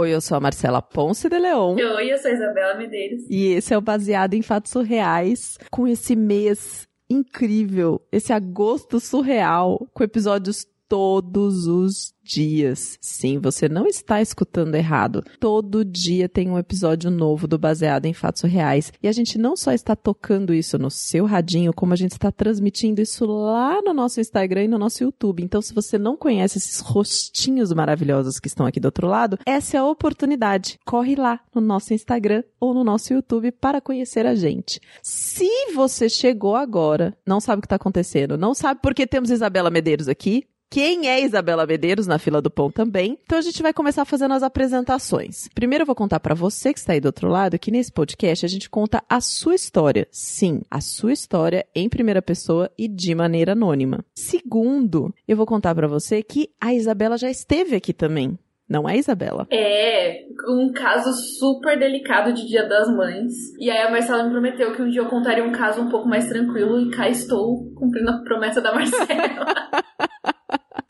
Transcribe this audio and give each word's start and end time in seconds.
Oi, 0.00 0.14
eu 0.14 0.20
sou 0.22 0.34
a 0.34 0.40
Marcela 0.40 0.80
Ponce 0.80 1.28
de 1.28 1.38
Leon. 1.38 1.74
Oi, 1.74 2.10
eu 2.10 2.16
sou 2.16 2.30
a 2.30 2.34
Isabela 2.34 2.74
Medeiros. 2.74 3.22
E 3.28 3.48
esse 3.48 3.74
é 3.74 3.76
o 3.76 3.82
Baseado 3.82 4.32
em 4.32 4.40
Fatos 4.40 4.72
Surreais, 4.72 5.58
com 5.70 5.86
esse 5.86 6.16
mês 6.16 6.88
incrível, 7.10 8.00
esse 8.10 8.32
agosto 8.32 8.98
surreal, 8.98 9.86
com 9.92 10.02
episódios 10.02 10.64
todos 10.90 11.68
os 11.68 12.12
dias. 12.20 12.98
Sim, 13.00 13.38
você 13.38 13.68
não 13.68 13.86
está 13.86 14.20
escutando 14.20 14.74
errado. 14.74 15.22
Todo 15.38 15.84
dia 15.84 16.28
tem 16.28 16.50
um 16.50 16.58
episódio 16.58 17.12
novo 17.12 17.46
do 17.46 17.56
Baseado 17.56 18.06
em 18.06 18.12
Fatos 18.12 18.42
Reais. 18.42 18.92
E 19.00 19.06
a 19.06 19.12
gente 19.12 19.38
não 19.38 19.56
só 19.56 19.72
está 19.72 19.94
tocando 19.94 20.52
isso 20.52 20.78
no 20.78 20.90
seu 20.90 21.26
radinho, 21.26 21.72
como 21.72 21.92
a 21.92 21.96
gente 21.96 22.12
está 22.12 22.32
transmitindo 22.32 23.00
isso 23.00 23.24
lá 23.24 23.80
no 23.82 23.94
nosso 23.94 24.20
Instagram 24.20 24.64
e 24.64 24.68
no 24.68 24.78
nosso 24.78 25.04
YouTube. 25.04 25.44
Então, 25.44 25.62
se 25.62 25.72
você 25.72 25.96
não 25.96 26.16
conhece 26.16 26.58
esses 26.58 26.80
rostinhos 26.80 27.72
maravilhosos 27.72 28.40
que 28.40 28.48
estão 28.48 28.66
aqui 28.66 28.80
do 28.80 28.86
outro 28.86 29.06
lado, 29.06 29.38
essa 29.46 29.76
é 29.76 29.80
a 29.80 29.86
oportunidade. 29.86 30.76
Corre 30.84 31.14
lá 31.14 31.38
no 31.54 31.60
nosso 31.60 31.94
Instagram 31.94 32.42
ou 32.58 32.74
no 32.74 32.82
nosso 32.82 33.12
YouTube 33.12 33.52
para 33.52 33.80
conhecer 33.80 34.26
a 34.26 34.34
gente. 34.34 34.80
Se 35.04 35.48
você 35.72 36.08
chegou 36.08 36.56
agora, 36.56 37.16
não 37.24 37.40
sabe 37.40 37.60
o 37.60 37.62
que 37.62 37.66
está 37.66 37.76
acontecendo, 37.76 38.36
não 38.36 38.54
sabe 38.54 38.80
porque 38.82 39.06
temos 39.06 39.30
Isabela 39.30 39.70
Medeiros 39.70 40.08
aqui, 40.08 40.44
quem 40.70 41.08
é 41.08 41.20
Isabela 41.20 41.66
Medeiros 41.66 42.06
na 42.06 42.16
fila 42.16 42.40
do 42.40 42.48
pão 42.48 42.70
também. 42.70 43.18
Então 43.24 43.36
a 43.36 43.42
gente 43.42 43.60
vai 43.60 43.72
começar 43.72 44.04
fazendo 44.04 44.34
as 44.34 44.42
apresentações. 44.44 45.48
Primeiro 45.52 45.82
eu 45.82 45.86
vou 45.86 45.96
contar 45.96 46.20
para 46.20 46.32
você 46.32 46.72
que 46.72 46.78
está 46.78 46.92
aí 46.92 47.00
do 47.00 47.06
outro 47.06 47.28
lado 47.28 47.58
que 47.58 47.72
nesse 47.72 47.90
podcast 47.90 48.46
a 48.46 48.48
gente 48.48 48.70
conta 48.70 49.02
a 49.08 49.20
sua 49.20 49.56
história. 49.56 50.06
Sim, 50.12 50.62
a 50.70 50.80
sua 50.80 51.12
história 51.12 51.66
em 51.74 51.88
primeira 51.88 52.22
pessoa 52.22 52.70
e 52.78 52.86
de 52.86 53.12
maneira 53.16 53.52
anônima. 53.52 54.04
Segundo, 54.14 55.12
eu 55.26 55.36
vou 55.36 55.44
contar 55.44 55.74
para 55.74 55.88
você 55.88 56.22
que 56.22 56.50
a 56.60 56.72
Isabela 56.72 57.18
já 57.18 57.28
esteve 57.28 57.74
aqui 57.74 57.92
também. 57.92 58.38
Não 58.68 58.88
é, 58.88 58.96
Isabela? 58.96 59.48
É, 59.50 60.26
um 60.48 60.70
caso 60.72 61.12
super 61.12 61.76
delicado 61.76 62.32
de 62.32 62.46
Dia 62.46 62.68
das 62.68 62.88
Mães. 62.94 63.32
E 63.58 63.68
aí 63.68 63.78
a 63.78 63.90
Marcela 63.90 64.22
me 64.22 64.30
prometeu 64.30 64.72
que 64.72 64.80
um 64.80 64.88
dia 64.88 65.00
eu 65.00 65.08
contaria 65.08 65.42
um 65.42 65.50
caso 65.50 65.80
um 65.80 65.88
pouco 65.88 66.08
mais 66.08 66.28
tranquilo 66.28 66.80
e 66.80 66.90
cá 66.92 67.08
estou 67.08 67.74
cumprindo 67.74 68.10
a 68.10 68.22
promessa 68.22 68.60
da 68.60 68.72
Marcela. 68.72 69.46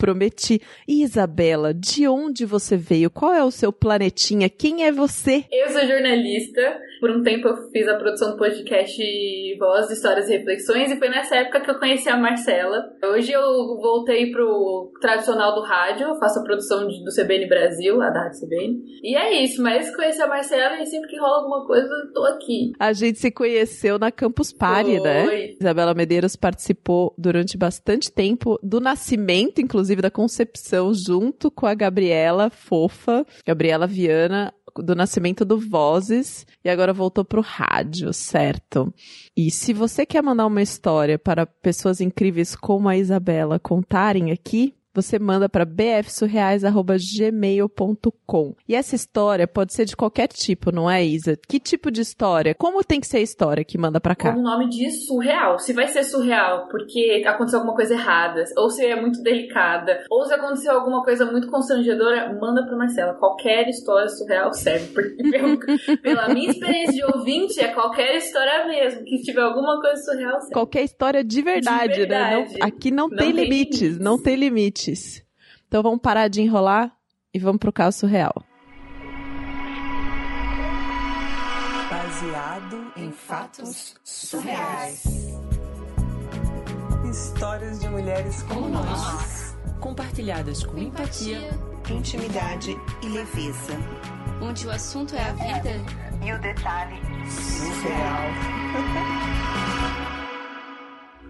prometi. 0.00 0.62
E 0.88 1.02
Isabela, 1.02 1.74
de 1.74 2.08
onde 2.08 2.46
você 2.46 2.74
veio? 2.74 3.10
Qual 3.10 3.34
é 3.34 3.44
o 3.44 3.50
seu 3.50 3.70
planetinha? 3.70 4.48
Quem 4.48 4.84
é 4.84 4.90
você? 4.90 5.44
Eu 5.52 5.68
sou 5.68 5.86
jornalista. 5.86 6.80
Por 7.00 7.10
um 7.10 7.22
tempo 7.22 7.48
eu 7.48 7.70
fiz 7.70 7.88
a 7.88 7.96
produção 7.96 8.32
do 8.32 8.36
podcast 8.36 9.02
Voz, 9.58 9.90
Histórias 9.90 10.28
e 10.28 10.36
Reflexões 10.36 10.92
e 10.92 10.98
foi 10.98 11.08
nessa 11.08 11.36
época 11.36 11.60
que 11.60 11.70
eu 11.70 11.78
conheci 11.78 12.10
a 12.10 12.16
Marcela. 12.16 12.92
Hoje 13.02 13.32
eu 13.32 13.40
voltei 13.80 14.30
pro 14.30 14.92
tradicional 15.00 15.54
do 15.54 15.62
rádio, 15.62 16.14
faço 16.18 16.40
a 16.40 16.42
produção 16.42 16.86
do 16.86 17.10
CBN 17.10 17.48
Brasil, 17.48 17.96
lá 17.96 18.10
da 18.10 18.24
Rádio 18.24 18.40
CBN. 18.40 18.82
E 19.02 19.16
é 19.16 19.42
isso, 19.42 19.62
mas 19.62 19.94
conheci 19.96 20.20
a 20.20 20.26
Marcela 20.26 20.78
e 20.78 20.84
sempre 20.84 21.08
que 21.08 21.18
rola 21.18 21.38
alguma 21.38 21.66
coisa 21.66 21.88
eu 21.88 22.12
tô 22.12 22.22
aqui. 22.24 22.72
A 22.78 22.92
gente 22.92 23.18
se 23.18 23.30
conheceu 23.30 23.98
na 23.98 24.12
Campus 24.12 24.52
Party, 24.52 25.00
né? 25.00 25.24
foi. 25.24 25.38
né? 25.38 25.54
Isabela 25.58 25.94
Medeiros 25.94 26.36
participou 26.36 27.14
durante 27.16 27.56
bastante 27.56 28.12
tempo 28.12 28.58
do 28.62 28.78
nascimento, 28.78 29.62
inclusive 29.62 30.02
da 30.02 30.10
concepção, 30.10 30.92
junto 30.92 31.50
com 31.50 31.66
a 31.66 31.74
Gabriela 31.74 32.50
Fofa, 32.50 33.24
Gabriela 33.46 33.86
Viana, 33.86 34.52
do 34.76 34.94
nascimento 34.94 35.44
do 35.44 35.58
Vozes 35.58 36.46
e 36.64 36.68
agora 36.68 36.92
voltou 36.92 37.24
pro 37.24 37.40
rádio, 37.40 38.12
certo? 38.12 38.92
E 39.36 39.50
se 39.50 39.72
você 39.72 40.06
quer 40.06 40.22
mandar 40.22 40.46
uma 40.46 40.62
história 40.62 41.18
para 41.18 41.46
pessoas 41.46 42.00
incríveis 42.00 42.54
como 42.54 42.88
a 42.88 42.96
Isabela 42.96 43.58
contarem 43.58 44.30
aqui, 44.30 44.74
você 44.94 45.18
manda 45.18 45.48
para 45.48 45.64
bfsurreais@gmail.com. 45.64 48.54
E 48.68 48.74
essa 48.74 48.94
história 48.96 49.46
pode 49.46 49.72
ser 49.72 49.84
de 49.84 49.96
qualquer 49.96 50.26
tipo, 50.28 50.72
não 50.72 50.90
é, 50.90 51.04
Isa? 51.04 51.36
Que 51.48 51.58
tipo 51.60 51.90
de 51.90 52.00
história? 52.00 52.54
Como 52.54 52.82
tem 52.84 53.00
que 53.00 53.06
ser 53.06 53.18
a 53.18 53.22
história 53.22 53.64
que 53.64 53.78
manda 53.78 54.00
para 54.00 54.14
cá? 54.16 54.34
O 54.36 54.42
nome 54.42 54.68
diz 54.68 55.06
surreal. 55.06 55.58
Se 55.58 55.72
vai 55.72 55.86
ser 55.88 56.04
surreal 56.04 56.68
porque 56.68 57.22
aconteceu 57.26 57.58
alguma 57.60 57.76
coisa 57.76 57.94
errada, 57.94 58.44
ou 58.56 58.70
se 58.70 58.84
é 58.84 59.00
muito 59.00 59.22
delicada, 59.22 60.04
ou 60.10 60.24
se 60.24 60.32
aconteceu 60.34 60.72
alguma 60.72 61.02
coisa 61.04 61.24
muito 61.26 61.48
constrangedora, 61.50 62.36
manda 62.40 62.64
pra 62.66 62.76
Marcela. 62.76 63.14
Qualquer 63.14 63.68
história 63.68 64.08
surreal 64.08 64.52
serve. 64.52 64.88
Porque 64.92 65.22
pela 66.02 66.28
minha 66.28 66.50
experiência 66.50 66.94
de 66.94 67.04
ouvinte, 67.04 67.60
é 67.60 67.68
qualquer 67.68 68.16
história 68.16 68.66
mesmo. 68.66 69.04
Que 69.04 69.20
tiver 69.22 69.42
alguma 69.42 69.80
coisa 69.80 70.02
surreal 70.02 70.40
serve. 70.40 70.52
Qualquer 70.54 70.82
história 70.84 71.22
de 71.24 71.42
verdade, 71.42 71.94
De 71.94 72.06
né? 72.06 72.30
Não- 72.34 72.44
verdade. 72.46 72.58
aqui 72.62 72.90
não, 72.90 73.08
Não 73.08 73.16
tem, 73.16 73.32
tem 73.32 73.44
limites, 73.44 73.80
limites. 73.80 73.98
não 73.98 74.20
tem 74.22 74.36
limites. 74.36 74.79
Então 75.68 75.82
vamos 75.82 76.00
parar 76.00 76.28
de 76.28 76.40
enrolar 76.40 76.96
e 77.34 77.38
vamos 77.38 77.58
pro 77.58 77.72
caso 77.72 77.98
surreal. 78.00 78.44
Baseado 81.90 82.92
em 82.96 83.12
fatos 83.12 83.94
surreais. 84.04 85.04
Histórias 87.10 87.80
de 87.80 87.88
mulheres 87.88 88.42
como 88.44 88.68
nós. 88.68 89.56
compartilhadas 89.80 90.64
com 90.64 90.78
empatia, 90.78 91.50
intimidade 91.90 92.76
e 93.02 93.08
leveza. 93.08 93.72
onde 94.42 94.66
o 94.66 94.70
assunto 94.70 95.14
é 95.14 95.22
a 95.22 95.32
vida. 95.32 95.70
E 96.24 96.32
o 96.32 96.38
detalhe 96.40 96.96
surreal. 97.28 98.30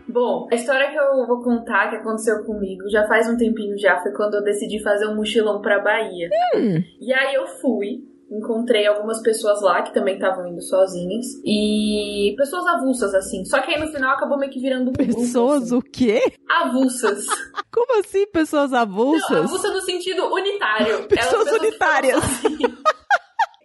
Bom, 0.08 0.48
a 0.50 0.54
história 0.54 0.90
que 0.90 0.96
eu 0.96 1.26
vou 1.26 1.42
contar 1.42 1.90
que 1.90 1.96
aconteceu 1.96 2.44
comigo 2.44 2.88
já 2.90 3.06
faz 3.06 3.28
um 3.28 3.36
tempinho 3.36 3.78
já, 3.78 3.98
foi 4.00 4.12
quando 4.12 4.34
eu 4.34 4.42
decidi 4.44 4.82
fazer 4.82 5.06
um 5.06 5.14
mochilão 5.16 5.60
pra 5.60 5.78
Bahia. 5.80 6.28
Hum. 6.56 6.82
E 7.00 7.12
aí 7.12 7.34
eu 7.34 7.46
fui, 7.46 8.04
encontrei 8.30 8.86
algumas 8.86 9.20
pessoas 9.22 9.60
lá 9.62 9.82
que 9.82 9.94
também 9.94 10.14
estavam 10.14 10.46
indo 10.48 10.60
sozinhas. 10.62 11.26
E 11.44 12.34
pessoas 12.36 12.66
avulsas, 12.66 13.14
assim. 13.14 13.44
Só 13.44 13.60
que 13.60 13.72
aí 13.74 13.80
no 13.80 13.90
final 13.92 14.14
acabou 14.16 14.38
meio 14.38 14.50
que 14.52 14.60
virando 14.60 14.90
um 14.90 14.92
grupo. 14.92 15.14
Pessoas 15.20 15.64
assim. 15.64 15.76
o 15.76 15.82
quê? 15.82 16.20
Avulsas. 16.48 17.26
Como 17.72 18.00
assim 18.00 18.26
pessoas 18.26 18.72
Não, 18.72 18.80
avulsas? 18.80 19.30
avulsa 19.44 19.70
no 19.70 19.80
sentido 19.80 20.24
unitário. 20.32 21.06
Pessoas 21.08 21.46
Elas- 21.46 21.60
unitárias. 21.60 22.20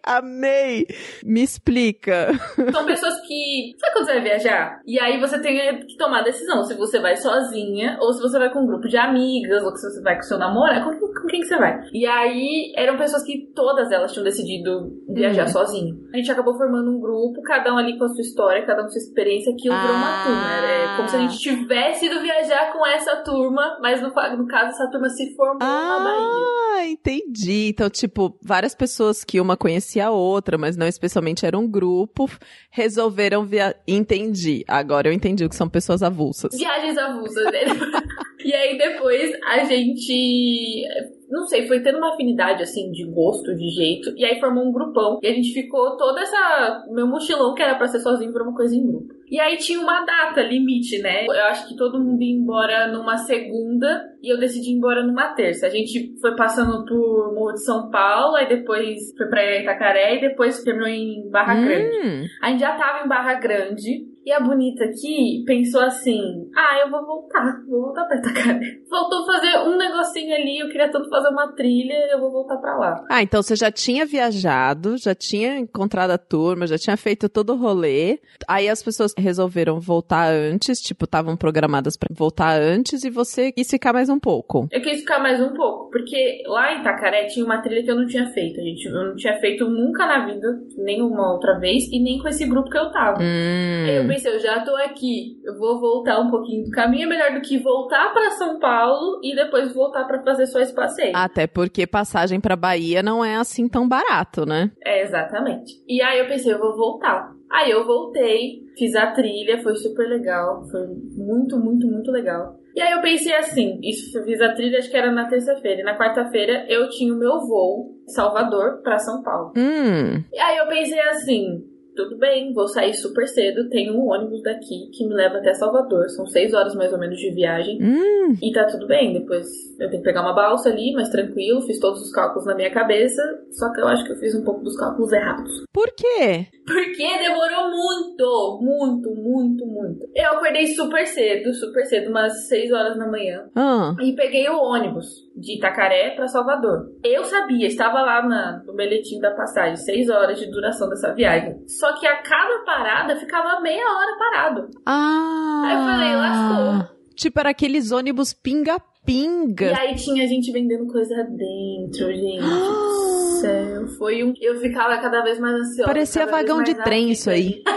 Que. 0.06 0.12
Amei! 0.12 0.86
Me 1.24 1.42
explica. 1.44 2.32
São 2.72 2.86
pessoas 2.86 3.20
que. 3.22 3.74
Sabe 3.80 3.94
quando 3.94 4.06
você 4.06 4.14
vai 4.14 4.22
viajar? 4.24 4.80
E 4.86 5.00
aí 5.00 5.20
você 5.20 5.40
tem 5.42 5.58
que 5.86 5.98
tomar 5.98 6.20
a 6.20 6.24
decisão 6.24 6.64
se 6.64 6.74
você 6.76 7.00
vai 7.00 7.16
sozinha 7.18 7.98
ou 8.02 8.14
se 8.14 8.22
você 8.22 8.38
vai 8.38 8.52
com 8.52 8.60
um 8.60 8.68
grupo 8.68 8.88
de 8.88 8.98
amigas 8.98 9.64
ou 9.64 9.76
se 9.76 9.90
você 9.90 10.02
vai 10.02 10.16
com 10.16 10.24
seu 10.24 10.38
namorado. 10.38 10.98
Com, 11.00 11.14
com 11.14 11.28
quem 11.28 11.42
que 11.42 11.48
você 11.48 11.58
vai? 11.58 11.80
E 11.94 12.06
aí 12.06 12.74
eram 12.76 12.98
pessoas 12.98 13.24
que 13.24 13.48
todas 13.56 13.92
elas 13.92 14.12
tinham 14.12 14.24
decidido 14.24 14.92
viajar 15.10 15.44
Uhum. 15.46 15.52
sozinho. 15.52 15.96
A 16.14 16.18
gente 16.18 16.32
acabou 16.32 16.56
formando 16.58 16.90
um 16.92 17.00
grupo, 17.00 17.42
cada 17.42 17.74
um 17.74 17.78
ali 17.78 17.98
com 17.98 18.06
a 18.06 18.10
sua 18.10 18.22
história, 18.22 18.66
cada 18.66 18.80
um 18.82 18.84
com 18.86 18.90
a 18.90 18.92
sua 18.92 19.00
experiência. 19.02 19.52
Aquilo 19.54 19.76
virou 19.76 19.96
uma 19.96 20.22
Ah. 20.22 20.24
turma. 20.26 20.56
Era 20.56 20.98
como 20.98 21.10
se 21.10 21.16
a 21.16 21.20
gente 21.20 21.38
tivesse 21.40 22.06
ido 22.06 22.22
viajar 22.22 22.72
com 22.72 22.86
essa 22.86 23.16
turma, 23.18 23.78
mas 23.82 24.02
no, 24.02 24.10
no 24.10 24.48
caso 24.48 24.70
essa 24.70 24.90
turma 24.92 25.10
se 25.10 25.36
formou 25.36 25.60
na 25.60 26.00
Bahia. 26.00 26.46
Ah, 26.78 26.86
entendi. 26.88 27.70
Então, 27.70 27.90
tipo, 27.90 28.38
várias 28.42 28.76
pessoas 28.76 29.24
que 29.24 29.40
uma 29.40 29.56
conhecia 29.58 29.95
a 30.00 30.12
outra, 30.12 30.58
mas 30.58 30.78
não 30.78 30.88
especialmente 30.88 31.46
era 31.46 31.58
um 31.58 31.68
grupo, 31.68 32.30
resolveram 32.70 33.46
via... 33.46 33.76
Entendi. 33.88 34.64
Agora 34.68 35.08
eu 35.08 35.14
entendi 35.14 35.44
o 35.46 35.50
que 35.50 35.56
são 35.56 35.70
pessoas 35.70 36.04
avulsas. 36.04 36.58
Viagens 36.58 36.98
avulsas. 36.98 37.46
né? 37.46 37.62
e 38.44 38.54
aí 38.54 38.78
depois 38.78 39.34
a 39.44 39.64
gente. 39.64 40.84
Não 41.30 41.48
sei, 41.48 41.68
foi 41.68 41.82
tendo 41.82 41.98
uma 41.98 42.14
afinidade 42.14 42.62
assim 42.62 42.92
de 42.92 43.06
gosto, 43.06 43.56
de 43.56 43.70
jeito. 43.70 44.14
E 44.16 44.24
aí 44.24 44.40
formou 44.40 44.64
um 44.64 44.72
grupão. 44.72 45.20
E 45.24 45.28
a 45.28 45.34
gente 45.34 45.54
ficou 45.54 45.98
toda 45.98 46.22
essa. 46.22 46.86
Meu 46.92 47.08
mochilão, 47.08 47.56
que 47.56 47.64
era 47.64 47.76
pra 47.76 47.88
ser 47.88 48.00
sozinho, 48.00 48.32
por 48.32 48.42
uma 48.42 48.56
coisa 48.56 48.76
em 48.76 48.86
grupo. 48.86 49.15
E 49.30 49.40
aí 49.40 49.58
tinha 49.58 49.80
uma 49.80 50.06
data 50.06 50.42
limite, 50.42 51.00
né? 51.02 51.26
Eu 51.26 51.46
acho 51.46 51.68
que 51.68 51.76
todo 51.76 52.00
mundo 52.00 52.22
ia 52.22 52.34
embora 52.36 52.88
numa 52.88 53.18
segunda 53.18 54.04
e 54.22 54.32
eu 54.32 54.40
decidi 54.40 54.70
ir 54.70 54.74
embora 54.74 55.04
numa 55.06 55.34
terça. 55.34 55.68
A 55.68 55.70
gente 55.70 56.14
foi 56.22 56.36
passando 56.36 56.86
por 56.86 57.34
Morro 57.34 57.54
de 57.54 57.64
São 57.66 57.90
Paulo, 57.90 58.36
aí 58.36 58.48
depois 58.48 58.98
foi 59.18 59.28
pra 59.28 59.60
Itacaré 59.60 60.16
e 60.18 60.22
depois 60.22 60.64
terminou 60.64 60.88
em 60.88 61.30
Barra 61.30 61.56
Grande. 61.56 62.08
Hum, 62.08 62.26
A 62.42 62.50
gente 62.50 62.60
já 62.60 62.74
tava 62.76 63.06
em 63.06 63.10
Barra 63.10 63.34
Grande. 63.36 64.15
E 64.26 64.32
a 64.32 64.40
bonita 64.40 64.84
aqui 64.86 65.44
pensou 65.46 65.82
assim: 65.82 66.50
ah, 66.56 66.80
eu 66.84 66.90
vou 66.90 67.06
voltar, 67.06 67.62
vou 67.70 67.82
voltar 67.84 68.06
pra 68.06 68.18
Itacaré. 68.18 68.60
Faltou 68.90 69.24
fazer 69.24 69.60
um 69.60 69.78
negocinho 69.78 70.34
ali, 70.34 70.60
eu 70.60 70.68
queria 70.68 70.92
tanto 70.92 71.08
fazer 71.10 71.30
uma 71.30 71.54
trilha, 71.54 71.94
eu 72.12 72.20
vou 72.20 72.32
voltar 72.32 72.58
pra 72.58 72.76
lá. 72.76 73.06
Ah, 73.08 73.22
então 73.22 73.44
você 73.44 73.56
já 73.56 73.70
tinha 73.70 74.04
viajado, 74.04 74.98
já 74.98 75.14
tinha 75.14 75.60
encontrado 75.60 76.10
a 76.10 76.18
turma, 76.18 76.66
já 76.66 76.78
tinha 76.78 76.98
feito 76.98 77.30
todo 77.30 77.54
o 77.54 77.56
rolê. 77.56 78.20
Aí 78.48 78.68
as 78.68 78.82
pessoas 78.82 79.14
resolveram 79.16 79.80
voltar 79.80 80.32
antes, 80.32 80.82
tipo, 80.82 81.06
estavam 81.06 81.38
programadas 81.38 81.96
pra 81.96 82.10
voltar 82.12 82.60
antes 82.60 83.04
e 83.04 83.12
você 83.12 83.52
quis 83.52 83.70
ficar 83.70 83.94
mais 83.94 84.10
um 84.10 84.20
pouco. 84.20 84.68
Eu 84.72 84.82
quis 84.82 85.02
ficar 85.02 85.20
mais 85.20 85.40
um 85.40 85.54
pouco, 85.54 85.92
porque 85.92 86.42
lá 86.48 86.74
em 86.74 86.80
Itacaré 86.80 87.26
tinha 87.26 87.46
uma 87.46 87.62
trilha 87.62 87.84
que 87.84 87.92
eu 87.92 87.96
não 87.96 88.08
tinha 88.08 88.26
feito, 88.32 88.60
gente. 88.60 88.86
Eu 88.86 89.10
não 89.10 89.16
tinha 89.16 89.40
feito 89.40 89.70
nunca 89.70 90.08
na 90.08 90.26
vida, 90.26 90.48
nenhuma 90.78 91.32
outra 91.32 91.60
vez, 91.60 91.84
e 91.92 92.00
nem 92.02 92.18
com 92.18 92.28
esse 92.28 92.46
grupo 92.48 92.72
que 92.72 92.78
eu 92.78 92.92
tava. 92.92 93.22
Hum. 93.22 93.86
Eu 93.88 94.15
pensei, 94.16 94.34
eu 94.34 94.40
já 94.40 94.62
tô 94.62 94.76
aqui, 94.76 95.40
eu 95.44 95.58
vou 95.58 95.80
voltar 95.80 96.20
um 96.20 96.30
pouquinho 96.30 96.64
do 96.64 96.72
caminho, 96.72 97.04
é 97.04 97.10
melhor 97.10 97.34
do 97.34 97.42
que 97.42 97.58
voltar 97.58 98.14
pra 98.14 98.32
São 98.32 98.60
Paulo 98.60 99.20
e 99.24 99.36
depois 99.36 99.74
voltar 99.74 100.06
pra 100.06 100.24
fazer 100.24 100.46
só 100.48 100.60
esse 100.60 100.74
passeio. 100.74 101.16
Até 101.16 101.48
porque 101.48 101.86
passagem 101.86 102.40
pra 102.40 102.56
Bahia 102.56 103.04
não 103.04 103.24
é 103.24 103.36
assim 103.36 103.68
tão 103.68 103.88
barato, 103.88 104.46
né? 104.46 104.72
É, 104.84 105.04
exatamente. 105.04 105.74
E 105.88 106.02
aí 106.02 106.20
eu 106.20 106.28
pensei, 106.28 106.54
eu 106.54 106.60
vou 106.60 106.76
voltar. 106.76 107.34
Aí 107.52 107.72
eu 107.72 107.86
voltei, 107.86 108.64
fiz 108.78 108.96
a 108.96 109.12
trilha, 109.12 109.62
foi 109.62 109.76
super 109.76 110.08
legal, 110.08 110.66
foi 110.70 110.88
muito, 111.16 111.58
muito, 111.60 111.88
muito 111.88 112.12
legal. 112.12 112.60
E 112.76 112.82
aí 112.82 112.92
eu 112.92 113.02
pensei 113.02 113.34
assim, 113.34 113.80
isso 113.82 114.18
eu 114.18 114.26
fiz 114.26 114.42
a 114.42 114.54
trilha, 114.54 114.80
acho 114.80 114.90
que 114.90 114.98
era 114.98 115.12
na 115.12 115.28
terça-feira. 115.30 115.82
E 115.82 115.84
na 115.84 115.98
quarta-feira 115.98 116.66
eu 116.68 116.90
tinha 116.90 117.14
o 117.14 117.18
meu 117.18 117.40
voo 117.48 117.96
Salvador 118.08 118.82
pra 118.82 119.00
São 119.00 119.24
Paulo. 119.24 119.54
Hum. 119.56 120.24
E 120.34 120.40
aí 120.40 120.58
eu 120.58 120.68
pensei 120.68 121.00
assim, 121.00 121.64
tudo 121.96 122.18
bem, 122.18 122.54
vou 122.54 122.68
sair 122.68 122.94
super 122.94 123.28
cedo, 123.28 123.70
tem 123.70 123.92
um 123.92 124.08
ônibus 124.10 124.42
daqui 124.44 124.90
que 124.92 125.08
me 125.08 125.14
leva 125.14 125.38
até 125.38 125.54
Salvador. 125.54 126.10
São 126.10 126.26
seis 126.26 126.54
horas 126.54 126.76
mais 126.76 126.92
ou 126.94 127.00
menos 127.00 127.18
de 127.20 127.32
viagem. 127.32 127.80
Hum. 127.82 128.36
E 128.42 128.52
tá 128.52 128.66
tudo 128.66 128.88
bem, 128.88 129.14
depois 129.14 129.46
eu 129.80 129.90
tenho 129.90 130.02
que 130.02 130.08
pegar 130.08 130.22
uma 130.22 130.34
balsa 130.34 130.70
ali, 130.70 130.94
mas 130.94 131.10
tranquilo, 131.10 131.62
fiz 131.62 131.80
todos 131.80 132.02
os 132.02 132.12
cálculos 132.12 132.46
na 132.46 132.56
minha 132.56 132.72
cabeça, 132.72 133.22
só 133.52 133.72
que 133.74 133.82
eu 133.82 133.88
acho 133.88 134.04
que 134.06 134.12
eu 134.14 134.18
fiz 134.18 134.36
um 134.36 134.44
pouco 134.44 134.64
dos 134.64 134.78
cálculos 134.78 135.12
errados. 135.12 135.64
Por 135.74 135.88
quê? 135.96 136.48
Porque 136.66 137.18
demorou 137.18 137.70
muito, 137.72 138.60
muito, 138.62 139.10
muito, 139.16 139.66
muito. 139.66 140.08
Eu 140.16 140.32
acordei 140.32 140.68
super 140.68 141.06
cedo, 141.08 141.54
super 141.54 141.86
cedo, 141.86 142.10
umas 142.10 142.48
6 142.48 142.72
horas 142.72 142.98
da 142.98 143.08
manhã, 143.08 143.46
Ah. 143.56 143.96
e 144.02 144.14
peguei 144.16 144.48
o 144.50 144.58
ônibus 144.60 145.25
de 145.36 145.58
Itacaré 145.58 146.12
pra 146.12 146.28
Salvador. 146.28 146.88
Eu 147.04 147.24
sabia, 147.26 147.68
estava 147.68 148.02
lá 148.02 148.26
na- 148.26 148.64
no 148.66 148.74
bilhetinho 148.74 149.20
da 149.22 149.32
passagem, 149.32 149.76
6 149.76 150.10
horas 150.10 150.40
de 150.40 150.50
duração 150.50 150.88
dessa 150.90 151.14
viagem. 151.14 151.56
Só 151.68 151.92
que 152.00 152.08
a 152.08 152.22
cada 152.22 152.64
parada 152.66 153.16
ficava 153.18 153.60
meia 153.60 153.84
hora 153.84 154.18
parado. 154.18 154.70
Ah. 154.86 155.62
Aí 155.66 155.74
eu 155.74 155.80
falei, 155.82 156.16
lascou. 156.16 156.96
Tipo, 157.16 157.40
era 157.40 157.50
aqueles 157.50 157.92
ônibus 157.92 158.34
pinga-pinga. 158.34 159.72
E 159.72 159.74
aí 159.74 159.96
tinha 159.96 160.28
gente 160.28 160.52
vendendo 160.52 160.86
coisa 160.88 161.16
dentro, 161.24 162.14
gente. 162.14 162.42
do 162.42 163.40
céu. 163.42 163.88
Foi 163.98 164.24
um. 164.24 164.34
Eu 164.42 164.60
ficava 164.60 164.98
cada 164.98 165.22
vez 165.22 165.40
mais 165.40 165.54
ansiosa. 165.56 165.86
Parecia 165.86 166.26
cada 166.26 166.38
vagão 166.38 166.64
de 166.64 166.74
trem 166.76 167.12
isso 167.12 167.30
aí. 167.30 167.62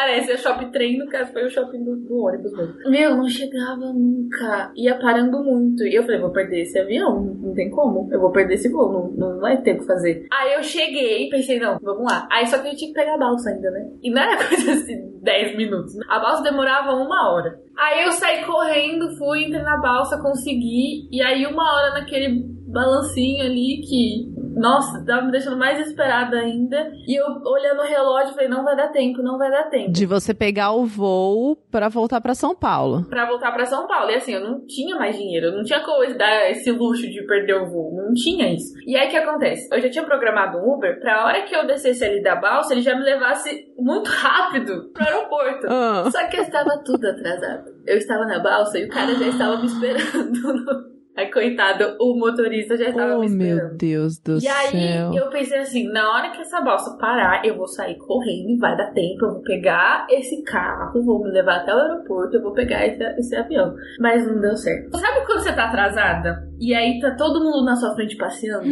Parece, 0.00 0.32
é 0.32 0.36
shopping 0.38 0.70
trem, 0.70 0.96
no 0.96 1.06
caso 1.08 1.30
foi 1.30 1.44
o 1.44 1.50
shopping 1.50 1.84
do, 1.84 1.94
do 1.94 2.24
ônibus 2.24 2.56
mesmo. 2.56 2.74
Meu, 2.88 3.16
não 3.18 3.28
chegava 3.28 3.92
nunca. 3.92 4.72
Ia 4.74 4.98
parando 4.98 5.44
muito. 5.44 5.84
E 5.84 5.94
eu 5.94 6.02
falei, 6.04 6.18
vou 6.18 6.30
perder 6.30 6.62
esse 6.62 6.78
avião, 6.78 7.20
não, 7.20 7.52
tem 7.52 7.68
como. 7.68 8.08
Eu 8.10 8.18
vou 8.18 8.32
perder 8.32 8.54
esse 8.54 8.70
voo, 8.70 8.90
não, 8.90 9.10
não 9.10 9.40
vai 9.40 9.60
ter 9.60 9.74
o 9.74 9.80
que 9.80 9.86
fazer. 9.86 10.26
Aí 10.32 10.54
eu 10.54 10.62
cheguei 10.62 11.26
e 11.26 11.30
pensei, 11.30 11.60
não, 11.60 11.78
vamos 11.82 12.10
lá. 12.10 12.26
Aí 12.32 12.46
só 12.46 12.56
que 12.56 12.68
eu 12.68 12.76
tinha 12.76 12.90
que 12.90 12.98
pegar 12.98 13.16
a 13.16 13.18
balsa 13.18 13.50
ainda, 13.50 13.70
né? 13.70 13.90
E 14.02 14.10
não 14.10 14.22
era 14.22 14.38
coisa 14.48 14.72
assim, 14.72 15.20
10 15.20 15.56
minutos. 15.58 15.92
A 16.08 16.18
balsa 16.18 16.44
demorava 16.44 16.94
uma 16.94 17.34
hora. 17.34 17.60
Aí 17.76 18.02
eu 18.02 18.12
saí 18.12 18.42
correndo, 18.46 19.18
fui, 19.18 19.44
entrei 19.44 19.62
na 19.62 19.76
balsa, 19.76 20.16
consegui. 20.22 21.10
E 21.12 21.20
aí 21.22 21.46
uma 21.46 21.74
hora 21.74 22.00
naquele 22.00 22.42
balancinho 22.70 23.44
ali 23.44 23.82
que, 23.82 24.32
nossa, 24.60 25.04
tava 25.04 25.22
me 25.22 25.32
deixando 25.32 25.56
mais 25.56 25.78
desesperada 25.78 26.36
ainda. 26.36 26.92
E 27.06 27.18
eu 27.18 27.24
olhando 27.44 27.80
o 27.80 27.86
relógio, 27.86 28.34
falei, 28.34 28.48
não 28.48 28.62
vai 28.62 28.76
dar 28.76 28.88
tempo, 28.88 29.22
não 29.22 29.38
vai 29.38 29.50
dar 29.50 29.64
tempo. 29.70 29.92
De 29.92 30.04
você 30.04 30.34
pegar 30.34 30.72
o 30.72 30.84
voo 30.84 31.56
pra 31.70 31.88
voltar 31.88 32.20
pra 32.20 32.34
São 32.34 32.54
Paulo. 32.54 33.04
Pra 33.08 33.26
voltar 33.26 33.52
pra 33.52 33.64
São 33.64 33.86
Paulo. 33.86 34.10
E 34.10 34.16
assim, 34.16 34.34
eu 34.34 34.40
não 34.40 34.66
tinha 34.66 34.96
mais 34.96 35.16
dinheiro, 35.16 35.46
eu 35.46 35.56
não 35.56 35.64
tinha 35.64 35.80
como 35.80 36.06
dar 36.16 36.50
esse 36.50 36.70
luxo 36.70 37.08
de 37.10 37.26
perder 37.26 37.54
o 37.54 37.70
voo, 37.70 37.96
não 37.96 38.12
tinha 38.12 38.52
isso. 38.52 38.74
E 38.86 38.96
aí 38.96 39.08
o 39.08 39.10
que 39.10 39.16
acontece? 39.16 39.68
Eu 39.72 39.80
já 39.80 39.90
tinha 39.90 40.04
programado 40.04 40.58
um 40.58 40.74
Uber 40.74 41.00
pra 41.00 41.24
hora 41.24 41.42
que 41.42 41.54
eu 41.56 41.66
descesse 41.66 42.04
ali 42.04 42.22
da 42.22 42.36
balsa, 42.36 42.74
ele 42.74 42.82
já 42.82 42.94
me 42.94 43.02
levasse 43.02 43.66
muito 43.78 44.08
rápido 44.08 44.90
pro 44.92 45.04
aeroporto. 45.04 45.66
Ah. 45.68 46.10
Só 46.10 46.26
que 46.28 46.36
eu 46.36 46.42
estava 46.42 46.78
tudo 46.84 47.06
atrasado. 47.06 47.64
Eu 47.86 47.96
estava 47.96 48.26
na 48.26 48.38
balsa 48.38 48.78
e 48.78 48.84
o 48.84 48.88
cara 48.88 49.14
já 49.14 49.26
estava 49.26 49.56
me 49.56 49.66
esperando. 49.66 50.89
Aí, 51.20 51.30
coitado, 51.30 51.96
o 52.00 52.18
motorista 52.18 52.76
já 52.76 52.88
estava 52.88 53.16
Oh, 53.16 53.20
me 53.20 53.26
esperando. 53.26 53.68
meu 53.68 53.76
Deus 53.76 54.18
do 54.18 54.38
E 54.38 54.48
aí 54.48 54.70
céu. 54.70 55.12
eu 55.14 55.28
pensei 55.30 55.58
assim, 55.58 55.84
na 55.92 56.10
hora 56.14 56.30
que 56.30 56.40
essa 56.40 56.60
balsa 56.62 56.96
parar, 56.98 57.44
eu 57.44 57.56
vou 57.56 57.66
sair 57.68 57.96
correndo 57.98 58.48
e 58.50 58.56
vai 58.58 58.76
dar 58.76 58.90
tempo, 58.92 59.24
eu 59.26 59.32
vou 59.34 59.42
pegar 59.42 60.06
esse 60.08 60.42
carro, 60.44 61.02
vou 61.04 61.22
me 61.22 61.30
levar 61.30 61.56
até 61.56 61.74
o 61.74 61.78
aeroporto, 61.78 62.36
eu 62.36 62.42
vou 62.42 62.52
pegar 62.54 62.86
esse, 62.86 63.02
esse 63.18 63.36
avião. 63.36 63.74
Mas 63.98 64.26
não 64.26 64.40
deu 64.40 64.56
certo. 64.56 64.98
Sabe 64.98 65.26
quando 65.26 65.40
você 65.42 65.52
tá 65.52 65.66
atrasada? 65.68 66.48
E 66.58 66.74
aí 66.74 66.98
tá 67.00 67.14
todo 67.16 67.42
mundo 67.44 67.64
na 67.64 67.76
sua 67.76 67.94
frente 67.94 68.16
passeando? 68.16 68.66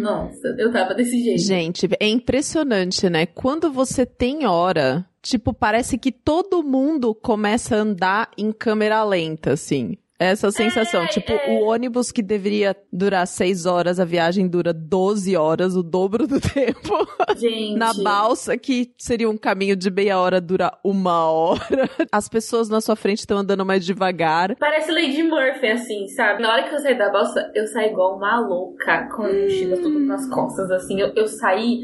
Nossa, 0.00 0.54
eu 0.58 0.70
tava 0.72 0.94
desse 0.94 1.22
jeito. 1.22 1.40
Gente, 1.42 1.88
é 2.00 2.08
impressionante, 2.08 3.08
né? 3.08 3.26
Quando 3.26 3.70
você 3.72 4.04
tem 4.06 4.46
hora, 4.46 5.04
tipo, 5.22 5.52
parece 5.52 5.98
que 5.98 6.10
todo 6.10 6.62
mundo 6.62 7.14
começa 7.14 7.76
a 7.76 7.80
andar 7.80 8.30
em 8.36 8.50
câmera 8.52 9.02
lenta, 9.04 9.52
assim. 9.52 9.96
Essa 10.22 10.50
sensação. 10.50 11.06
tipo, 11.06 11.32
é. 11.32 11.50
o 11.50 11.64
ônibus 11.66 12.12
que 12.12 12.22
deveria 12.22 12.76
durar 12.92 13.26
seis 13.26 13.66
horas, 13.66 13.98
a 13.98 14.04
viagem 14.04 14.48
dura 14.48 14.72
12 14.72 15.36
horas, 15.36 15.74
o 15.74 15.82
dobro 15.82 16.26
do 16.26 16.38
tempo. 16.40 17.06
Gente. 17.36 17.76
Na 17.76 17.92
balsa, 17.94 18.56
que 18.56 18.92
seria 18.96 19.28
um 19.28 19.36
caminho 19.36 19.74
de 19.74 19.90
meia 19.90 20.18
hora, 20.18 20.40
dura 20.40 20.72
uma 20.84 21.30
hora. 21.30 21.90
As 22.10 22.28
pessoas 22.28 22.68
na 22.68 22.80
sua 22.80 22.96
frente 22.96 23.18
estão 23.18 23.38
andando 23.38 23.64
mais 23.64 23.84
devagar. 23.84 24.54
Parece 24.56 24.90
Lady 24.90 25.22
Murphy, 25.22 25.66
assim, 25.66 26.06
sabe? 26.08 26.42
Na 26.42 26.52
hora 26.52 26.68
que 26.68 26.74
eu 26.74 26.78
saí 26.78 26.96
da 26.96 27.10
balsa, 27.10 27.50
eu 27.54 27.66
saí 27.66 27.90
igual 27.90 28.16
uma 28.16 28.38
louca, 28.40 29.08
com 29.14 29.22
a 29.22 29.32
mochila 29.32 29.76
tudo 29.76 29.98
nas 30.00 30.28
costas, 30.28 30.70
assim. 30.70 31.00
Eu, 31.00 31.12
eu 31.14 31.26
saí. 31.26 31.80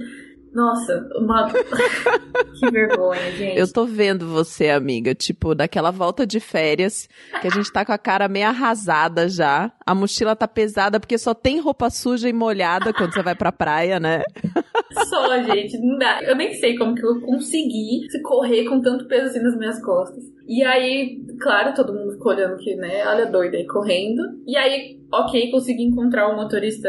Nossa, 0.59 1.09
uma. 1.15 1.47
que 2.59 2.69
vergonha, 2.69 3.31
gente. 3.31 3.57
Eu 3.57 3.73
tô 3.73 3.85
vendo 3.85 4.27
você, 4.27 4.71
amiga, 4.71 5.15
tipo, 5.15 5.55
daquela 5.55 5.93
volta 5.93 6.27
de 6.27 6.41
férias, 6.41 7.09
que 7.41 7.47
a 7.47 7.51
gente 7.51 7.73
tá 7.73 7.85
com 7.85 7.93
a 7.93 7.99
cara 7.99 8.27
meio 8.27 8.49
arrasada 8.49 9.29
já. 9.29 9.71
A 9.87 9.95
mochila 9.95 10.35
tá 10.35 10.49
pesada 10.49 10.99
porque 10.99 11.17
só 11.17 11.33
tem 11.33 11.61
roupa 11.61 11.89
suja 11.91 12.29
e 12.29 12.33
molhada 12.33 12.93
quando 12.93 13.15
você 13.15 13.23
vai 13.23 13.37
pra 13.37 13.53
praia, 13.53 14.01
né? 14.01 14.25
Só, 15.09 15.41
gente, 15.45 15.79
não 15.79 15.97
dá. 15.97 16.25
Eu 16.25 16.35
nem 16.35 16.53
sei 16.55 16.77
como 16.77 16.95
que 16.95 17.07
eu 17.07 17.21
consegui 17.21 18.11
se 18.11 18.21
correr 18.23 18.65
com 18.65 18.81
tanto 18.81 19.07
peso 19.07 19.27
assim 19.27 19.41
nas 19.41 19.57
minhas 19.57 19.81
costas. 19.81 20.25
E 20.49 20.65
aí, 20.65 21.23
claro, 21.41 21.73
todo 21.73 21.95
mundo 21.95 22.15
ficou 22.15 22.33
olhando 22.33 22.57
que, 22.57 22.75
né, 22.75 23.07
olha 23.07 23.27
doida 23.27 23.57
aí 23.57 23.67
correndo. 23.67 24.23
E 24.45 24.57
aí, 24.57 24.99
ok, 25.13 25.53
consegui 25.53 25.85
encontrar 25.85 26.29
o 26.29 26.37
motorista 26.37 26.89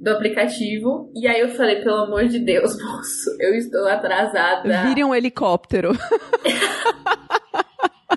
do 0.00 0.10
aplicativo. 0.10 1.12
E 1.14 1.26
aí 1.26 1.40
eu 1.40 1.50
falei, 1.50 1.82
pelo 1.82 2.04
amor 2.04 2.26
de 2.26 2.38
Deus, 2.38 2.76
moço, 2.82 3.36
eu 3.38 3.54
estou 3.54 3.86
atrasada. 3.86 4.88
Vire 4.88 5.04
um 5.04 5.14
helicóptero. 5.14 5.92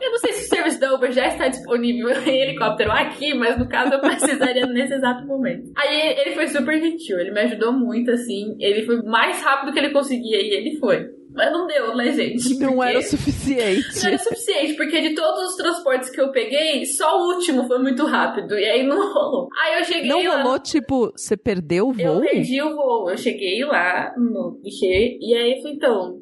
Eu 0.02 0.12
não 0.12 0.18
sei 0.18 0.34
se 0.34 0.46
o 0.46 0.50
serviço 0.50 0.80
da 0.80 0.94
Uber 0.94 1.12
já 1.12 1.28
está 1.28 1.48
disponível 1.48 2.10
em 2.28 2.42
helicóptero 2.42 2.92
aqui, 2.92 3.34
mas 3.34 3.58
no 3.58 3.70
caso 3.70 3.94
eu 3.94 4.02
precisaria 4.02 4.66
nesse 4.66 4.96
exato 4.96 5.26
momento. 5.26 5.72
Aí 5.78 6.20
ele 6.20 6.32
foi 6.32 6.48
super 6.48 6.78
gentil, 6.82 7.20
ele 7.20 7.32
me 7.32 7.40
ajudou 7.42 7.72
muito, 7.72 8.12
assim. 8.12 8.58
Ele 8.60 8.86
foi 8.86 9.02
mais 9.04 9.42
rápido 9.42 9.72
que 9.72 9.80
ele 9.80 9.92
conseguia 9.92 10.42
e 10.42 10.50
ele 10.50 10.78
foi. 10.78 11.10
Mas 11.34 11.52
não 11.52 11.66
deu, 11.68 11.96
né, 11.96 12.12
gente? 12.12 12.58
Não 12.60 12.74
Porque- 12.76 12.90
era 12.90 13.00
o 13.00 13.02
suficiente. 13.04 14.00
Não 14.02 14.08
era 14.08 14.18
suficiente, 14.20 14.74
porque 14.76 15.02
de 15.02 15.16
todos 15.16 15.50
os 15.50 15.56
transportes 15.56 16.10
que 16.10 16.22
eu 16.22 16.32
peguei, 16.32 16.86
só 16.86 17.18
o 17.20 17.34
último 17.36 17.66
foi 17.68 17.80
muito 17.80 18.06
rápido. 18.06 18.54
E 18.58 18.66
aí 18.66 18.84
não 18.86 18.98
rolou. 19.14 19.48
Aí 19.64 19.80
eu 19.80 19.84
cheguei 19.86 20.10
Não 20.10 20.24
lá. 20.24 20.42
rolou, 20.44 20.60
tipo, 20.60 21.12
você 21.16 21.36
perdeu 21.36 21.88
o 21.90 22.00
Eu 22.00 22.14
voo? 22.14 22.22
perdi 22.22 22.62
o 22.62 22.76
voo. 22.76 23.10
Eu 23.10 23.18
cheguei 23.18 23.64
lá 23.66 24.14
no 24.18 24.60
guichê 24.64 25.18
e 25.20 25.34
aí 25.34 25.62
fui, 25.62 25.72
então, 25.72 26.20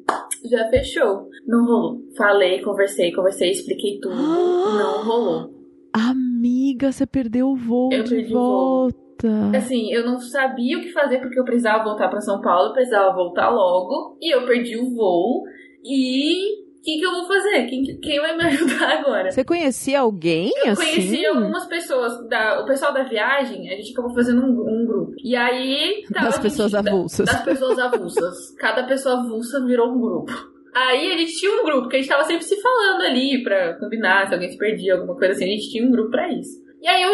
já 0.50 0.68
fechou. 0.70 1.28
Não 1.46 1.64
rolou. 1.66 2.00
Falei, 2.16 2.60
conversei, 2.62 3.12
conversei, 3.12 3.50
expliquei 3.50 3.98
tudo. 4.00 4.14
não 4.16 5.04
rolou. 5.04 5.50
Amiga, 5.92 6.90
você 6.90 7.06
perdeu 7.06 7.48
o 7.48 7.56
voo 7.56 7.90
Eu 7.92 8.02
de 8.02 8.10
perdi 8.14 8.34
o 8.34 8.38
voo. 8.38 8.90
Volta. 9.28 9.58
Assim, 9.58 9.92
eu 9.92 10.04
não 10.04 10.18
sabia 10.18 10.78
o 10.78 10.80
que 10.80 10.92
fazer 10.92 11.18
porque 11.20 11.38
eu 11.38 11.44
precisava 11.44 11.84
voltar 11.84 12.08
pra 12.08 12.20
São 12.20 12.40
Paulo, 12.40 12.68
eu 12.68 12.72
precisava 12.72 13.14
voltar 13.14 13.50
logo. 13.50 14.16
E 14.20 14.34
eu 14.34 14.44
perdi 14.46 14.76
o 14.76 14.94
voo. 14.94 15.42
E 15.84 16.60
o 16.60 16.82
que, 16.82 17.00
eu 17.00 17.10
vou 17.12 17.26
fazer? 17.26 17.66
Quem, 17.66 17.84
quem 18.00 18.20
vai 18.20 18.36
me 18.36 18.42
ajudar 18.46 18.98
agora? 18.98 19.30
Você 19.30 19.44
conhecia 19.44 20.00
alguém 20.00 20.50
Eu 20.64 20.72
assim? 20.72 20.82
conheci 20.84 21.26
algumas 21.26 21.66
pessoas, 21.66 22.12
da, 22.28 22.60
o 22.60 22.66
pessoal 22.66 22.92
da 22.92 23.04
viagem, 23.04 23.68
a 23.70 23.76
gente 23.76 23.92
acabou 23.92 24.14
fazendo 24.14 24.42
um, 24.42 24.50
um 24.82 24.86
grupo. 24.86 25.12
E 25.24 25.36
aí. 25.36 26.02
tava 26.12 26.26
Das 26.26 26.34
a 26.34 26.36
gente- 26.38 26.42
pessoas 26.42 26.72
da- 26.72 26.78
avulsas. 26.80 27.26
Das 27.26 27.42
pessoas 27.44 27.78
avulsas. 27.78 28.34
Cada 28.58 28.82
pessoa 28.84 29.20
avulsa 29.20 29.64
virou 29.64 29.92
um 29.92 30.00
grupo. 30.00 30.32
Aí 30.74 31.12
a 31.12 31.18
gente 31.18 31.32
tinha 31.34 31.52
um 31.60 31.64
grupo, 31.64 31.88
que 31.88 31.96
a 31.96 31.98
gente 31.98 32.08
tava 32.08 32.24
sempre 32.24 32.44
se 32.44 32.58
falando 32.60 33.02
ali 33.02 33.42
pra 33.44 33.78
combinar, 33.78 34.26
se 34.26 34.32
alguém 34.34 34.48
se 34.50 34.56
perdia, 34.56 34.94
alguma 34.94 35.14
coisa 35.16 35.34
assim. 35.34 35.44
A 35.44 35.48
gente 35.48 35.70
tinha 35.70 35.86
um 35.86 35.90
grupo 35.90 36.10
pra 36.10 36.32
isso. 36.32 36.62
E 36.80 36.88
aí 36.88 37.02
eu 37.02 37.12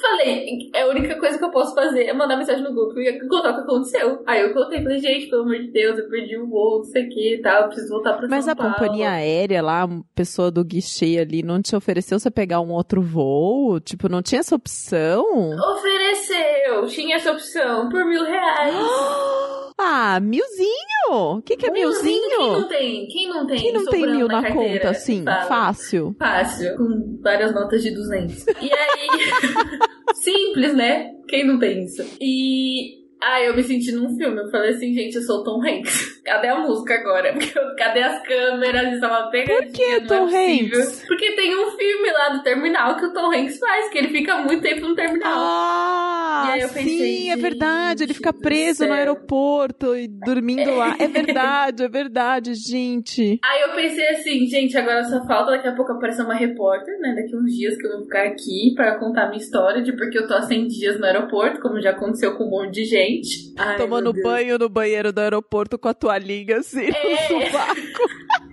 falei, 0.00 0.70
é 0.74 0.82
a 0.82 0.86
única 0.88 1.18
coisa 1.18 1.38
que 1.38 1.44
eu 1.44 1.50
posso 1.50 1.74
fazer 1.74 2.04
é 2.04 2.12
mandar 2.12 2.36
mensagem 2.36 2.62
no 2.62 2.72
grupo 2.74 2.98
e 3.00 3.28
contar 3.28 3.50
o 3.50 3.54
que 3.56 3.60
aconteceu. 3.60 4.22
Aí 4.26 4.40
eu 4.42 4.52
contei, 4.54 4.82
falei, 4.82 4.98
gente, 4.98 5.28
pelo 5.28 5.42
amor 5.42 5.58
de 5.58 5.70
Deus, 5.70 5.98
eu 5.98 6.08
perdi 6.08 6.36
o 6.38 6.46
voo, 6.48 6.78
não 6.78 6.84
sei 6.84 7.06
o 7.06 7.08
que 7.08 7.34
e 7.34 7.42
tal, 7.42 7.66
preciso 7.68 7.88
voltar 7.90 8.14
pra 8.14 8.28
Mas 8.28 8.44
São 8.44 8.52
a 8.52 8.56
Paulo. 8.56 8.72
companhia 8.74 9.10
aérea 9.10 9.62
lá, 9.62 9.84
a 9.84 9.88
pessoa 10.14 10.50
do 10.50 10.64
guichê 10.64 11.18
ali, 11.20 11.42
não 11.42 11.60
te 11.62 11.74
ofereceu 11.76 12.18
você 12.18 12.30
pegar 12.30 12.60
um 12.60 12.70
outro 12.72 13.00
voo? 13.02 13.78
Tipo, 13.80 14.08
não 14.08 14.22
tinha 14.22 14.40
essa 14.40 14.54
opção? 14.54 15.24
Ofereceu, 15.76 16.86
tinha 16.88 17.16
essa 17.16 17.32
opção 17.32 17.88
por 17.88 18.04
mil 18.04 18.24
reais. 18.24 18.74
Ah, 19.82 20.20
milzinho! 20.20 21.38
O 21.38 21.40
que, 21.40 21.56
que 21.56 21.64
é 21.64 21.70
Quem 21.70 21.82
não 21.82 21.90
milzinho? 21.90 22.68
tem? 22.68 23.08
Quem 23.08 23.28
não 23.28 23.46
tem? 23.46 23.56
Quem 23.58 23.72
não 23.72 23.86
tem 23.86 24.06
mil 24.06 24.28
na 24.28 24.42
carteira? 24.42 24.74
conta, 24.78 24.90
assim? 24.90 25.24
Fácil. 25.24 26.14
Fácil, 26.18 26.76
com 26.76 27.18
várias 27.22 27.54
notas 27.54 27.82
de 27.82 27.90
200. 27.90 28.46
E 28.60 28.70
aí, 28.70 29.08
simples, 30.14 30.74
né? 30.74 31.14
Quem 31.28 31.46
não 31.46 31.58
tem 31.58 31.84
isso? 31.84 32.04
E 32.20 32.99
aí 33.22 33.46
eu 33.46 33.54
me 33.54 33.62
senti 33.62 33.92
num 33.92 34.16
filme. 34.16 34.40
Eu 34.40 34.50
falei 34.50 34.70
assim, 34.70 34.92
gente, 34.94 35.14
eu 35.16 35.22
sou 35.22 35.40
o 35.40 35.44
Tom 35.44 35.62
Hanks. 35.62 36.20
Cadê 36.24 36.48
a 36.48 36.58
música 36.58 36.94
agora? 36.94 37.34
Cadê 37.78 38.02
as 38.02 38.22
câmeras? 38.26 38.94
Estava 38.94 39.30
pegando. 39.30 39.56
Por 39.56 39.72
que 39.72 40.00
Tom 40.02 40.24
Hanks? 40.26 41.04
Porque 41.06 41.32
tem 41.32 41.54
um 41.56 41.70
filme 41.72 42.10
lá 42.12 42.28
do 42.30 42.42
terminal 42.42 42.96
que 42.96 43.06
o 43.06 43.12
Tom 43.12 43.32
Hanks 43.32 43.58
faz, 43.58 43.90
que 43.90 43.98
ele 43.98 44.08
fica 44.08 44.38
muito 44.38 44.62
tempo 44.62 44.86
no 44.86 44.94
terminal. 44.94 45.32
Ah, 45.36 46.44
E 46.48 46.52
aí 46.52 46.60
eu 46.62 46.68
pensei, 46.68 46.98
sim, 46.98 47.30
é 47.30 47.36
verdade. 47.36 48.04
Ele 48.04 48.14
fica 48.14 48.32
preso 48.32 48.86
no 48.86 48.92
aeroporto 48.92 49.96
e 49.96 50.06
dormindo 50.08 50.74
lá. 50.74 50.96
É 50.98 51.06
verdade, 51.08 51.82
é 51.84 51.88
verdade, 51.88 52.54
gente. 52.54 53.38
Aí 53.44 53.62
eu 53.62 53.70
pensei 53.74 54.06
assim, 54.08 54.46
gente, 54.46 54.76
agora 54.76 55.02
só 55.04 55.24
falta 55.26 55.52
daqui 55.52 55.68
a 55.68 55.74
pouco 55.74 55.92
aparecer 55.92 56.22
uma 56.22 56.34
repórter, 56.34 56.98
né? 57.00 57.14
Daqui 57.14 57.36
uns 57.36 57.52
dias 57.56 57.76
que 57.76 57.86
eu 57.86 57.92
vou 57.92 58.02
ficar 58.02 58.24
aqui 58.24 58.72
pra 58.74 58.98
contar 58.98 59.26
minha 59.28 59.38
história 59.42 59.82
de 59.82 59.92
porque 59.96 60.18
eu 60.18 60.26
tô 60.26 60.34
há 60.34 60.42
100 60.42 60.66
dias 60.68 60.98
no 60.98 61.06
aeroporto, 61.06 61.60
como 61.60 61.80
já 61.80 61.90
aconteceu 61.90 62.36
com 62.36 62.44
um 62.44 62.50
monte 62.50 62.74
de 62.74 62.84
gente. 62.84 63.09
Ai, 63.58 63.76
Tomando 63.76 64.12
banho 64.12 64.58
no 64.58 64.68
banheiro 64.68 65.12
do 65.12 65.20
aeroporto 65.20 65.78
com 65.78 65.88
a 65.88 65.94
toalhinha 65.94 66.58
assim 66.58 66.86
É. 66.86 66.90
no 67.34 67.44
sovaco. 67.46 67.80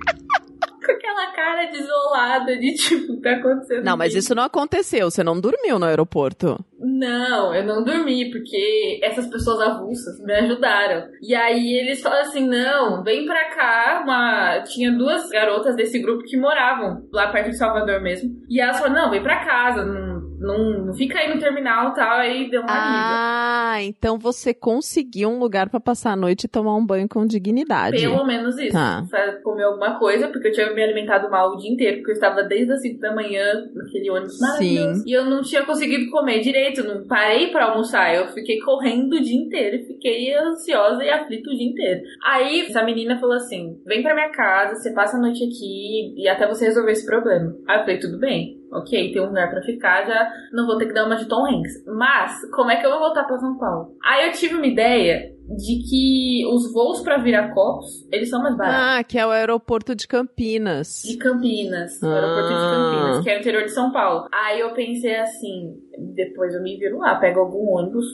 Com 0.87 0.93
aquela 0.93 1.31
cara 1.33 1.65
desolada 1.69 2.57
de 2.57 2.73
tipo, 2.75 3.11
o 3.11 3.15
que 3.17 3.21
tá 3.21 3.31
acontecendo? 3.33 3.83
Não, 3.83 3.97
mas 3.97 4.15
isso 4.15 4.33
não 4.33 4.43
aconteceu. 4.43 5.11
Você 5.11 5.21
não 5.21 5.37
dormiu 5.37 5.77
no 5.77 5.85
aeroporto. 5.85 6.57
Não, 6.79 7.53
eu 7.53 7.65
não 7.65 7.83
dormi, 7.83 8.31
porque 8.31 8.99
essas 9.03 9.27
pessoas 9.27 9.59
avulsas 9.59 10.17
me 10.23 10.33
ajudaram. 10.33 11.09
E 11.21 11.35
aí 11.35 11.73
eles 11.73 12.01
falaram 12.01 12.29
assim: 12.29 12.47
não, 12.47 13.03
vem 13.03 13.25
pra 13.25 13.53
cá. 13.53 14.01
Uma... 14.01 14.61
Tinha 14.61 14.89
duas 14.91 15.27
garotas 15.29 15.75
desse 15.75 15.99
grupo 15.99 16.23
que 16.23 16.37
moravam 16.37 17.05
lá 17.11 17.27
perto 17.33 17.49
de 17.49 17.57
Salvador 17.57 18.01
mesmo. 18.01 18.29
E 18.49 18.61
elas 18.61 18.77
falaram: 18.79 18.95
não, 19.03 19.11
vem 19.11 19.21
pra 19.21 19.43
casa, 19.43 19.83
não, 19.83 20.16
não, 20.39 20.85
não 20.85 20.93
fica 20.93 21.19
aí 21.19 21.33
no 21.33 21.39
terminal 21.39 21.89
e 21.89 21.93
tal. 21.95 22.17
Aí 22.19 22.49
deu 22.49 22.61
uma. 22.61 22.69
Ah, 22.69 23.83
então 23.83 24.17
você 24.17 24.53
conseguiu 24.53 25.29
um 25.29 25.39
lugar 25.39 25.69
pra 25.69 25.79
passar 25.79 26.11
a 26.11 26.15
noite 26.15 26.45
e 26.45 26.47
tomar 26.47 26.75
um 26.75 26.85
banho 26.85 27.07
com 27.07 27.25
dignidade. 27.25 27.97
Pelo 27.97 28.25
menos 28.25 28.57
isso. 28.57 28.73
Tá. 28.73 29.05
Pra 29.09 29.41
comer 29.41 29.63
alguma 29.63 29.97
coisa, 29.97 30.27
porque 30.27 30.49
eu 30.49 30.51
tinha 30.51 30.73
me 30.73 30.83
alimentado 30.83 31.29
mal 31.29 31.51
o 31.51 31.57
dia 31.57 31.71
inteiro, 31.71 31.97
porque 31.97 32.11
eu 32.11 32.15
estava 32.15 32.43
desde 32.43 32.71
as 32.71 32.81
5 32.81 32.99
da 32.99 33.13
manhã 33.13 33.67
naquele 33.73 34.09
ônibus 34.09 34.39
maravilhoso. 34.39 35.03
E 35.05 35.11
eu 35.11 35.25
não 35.25 35.41
tinha 35.41 35.65
conseguido 35.65 36.09
comer 36.11 36.39
direito, 36.41 36.83
não 36.83 37.05
parei 37.07 37.47
pra 37.47 37.65
almoçar. 37.65 38.13
Eu 38.13 38.27
fiquei 38.27 38.59
correndo 38.59 39.13
o 39.13 39.21
dia 39.21 39.35
inteiro 39.35 39.77
e 39.77 39.85
fiquei 39.85 40.33
ansiosa 40.35 41.03
e 41.03 41.09
aflita 41.09 41.49
o 41.49 41.55
dia 41.55 41.67
inteiro. 41.67 42.01
Aí 42.23 42.61
essa 42.61 42.83
menina 42.83 43.19
falou 43.19 43.35
assim: 43.35 43.79
vem 43.85 44.01
pra 44.01 44.13
minha 44.13 44.29
casa, 44.29 44.75
você 44.75 44.91
passa 44.93 45.17
a 45.17 45.19
noite 45.19 45.43
aqui 45.43 46.13
e 46.15 46.27
até 46.27 46.47
você 46.47 46.65
resolver 46.65 46.91
esse 46.91 47.05
problema. 47.05 47.55
Aí 47.67 47.77
eu 47.77 47.81
falei: 47.81 47.99
tudo 47.99 48.19
bem. 48.19 48.56
Ok, 48.71 49.11
tem 49.13 49.21
um 49.21 49.27
lugar 49.27 49.49
pra 49.49 49.61
ficar, 49.61 50.05
já 50.05 50.29
não 50.51 50.65
vou 50.67 50.77
ter 50.77 50.87
que 50.87 50.93
dar 50.93 51.05
uma 51.05 51.15
de 51.15 51.25
Tom 51.27 51.45
Hanks. 51.45 51.85
Mas, 51.87 52.33
como 52.51 52.69
é 52.69 52.75
que 52.75 52.85
eu 52.85 52.91
vou 52.91 52.99
voltar 52.99 53.23
pra 53.23 53.37
São 53.39 53.57
Paulo? 53.57 53.95
Aí 54.03 54.27
eu 54.27 54.33
tive 54.33 54.55
uma 54.55 54.67
ideia 54.67 55.31
de 55.55 55.79
que 55.89 56.45
os 56.53 56.73
voos 56.73 56.99
pra 56.99 57.17
Viracopos, 57.17 58.05
eles 58.11 58.29
são 58.29 58.41
mais 58.43 58.57
baratos. 58.57 58.99
Ah, 58.99 59.03
que 59.03 59.17
é 59.17 59.25
o 59.25 59.29
aeroporto 59.29 59.95
de 59.95 60.05
Campinas. 60.05 61.01
De 61.05 61.15
Campinas, 61.17 62.03
Ah. 62.03 62.13
aeroporto 62.13 62.49
de 62.49 62.55
Campinas, 62.55 63.23
que 63.23 63.29
é 63.29 63.37
o 63.37 63.39
interior 63.39 63.63
de 63.63 63.71
São 63.71 63.91
Paulo. 63.93 64.27
Aí 64.33 64.59
eu 64.59 64.73
pensei 64.73 65.15
assim, 65.15 65.73
depois 66.15 66.53
eu 66.53 66.61
me 66.61 66.77
viro 66.77 66.97
lá, 66.97 67.15
pego 67.15 67.39
algum 67.39 67.69
ônibus, 67.77 68.05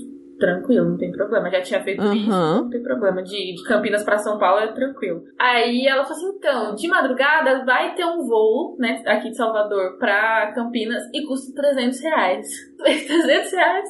tranquilo, 0.44 0.90
não 0.90 0.98
tem 0.98 1.10
problema. 1.10 1.50
Já 1.50 1.62
tinha 1.62 1.82
feito 1.82 2.04
isso, 2.14 2.30
Aham. 2.30 2.64
não 2.64 2.70
tem 2.70 2.84
problema. 2.84 3.24
De, 3.24 3.56
de 3.56 3.64
Campinas 3.64 4.04
pra 4.04 4.18
São 4.18 4.38
Paulo 4.38 4.60
é 4.60 4.74
tranquilo. 4.74 5.24
Aí 5.40 5.88
ela 5.88 6.04
falou 6.04 6.18
assim, 6.18 6.38
então, 6.38 6.76
de 6.76 6.88
madrugada 6.90 7.64
vai 7.64 7.96
ter 7.96 8.06
um 8.06 8.28
voo, 8.28 8.76
né, 8.78 9.02
aqui 9.06 9.30
de 9.30 9.38
Salvador 9.38 9.98
pra 9.98 10.52
Campinas 10.54 11.02
e 11.14 11.26
custa 11.26 11.54
300 11.56 12.02
reais. 12.02 12.48
300 12.78 13.52
reais? 13.54 13.90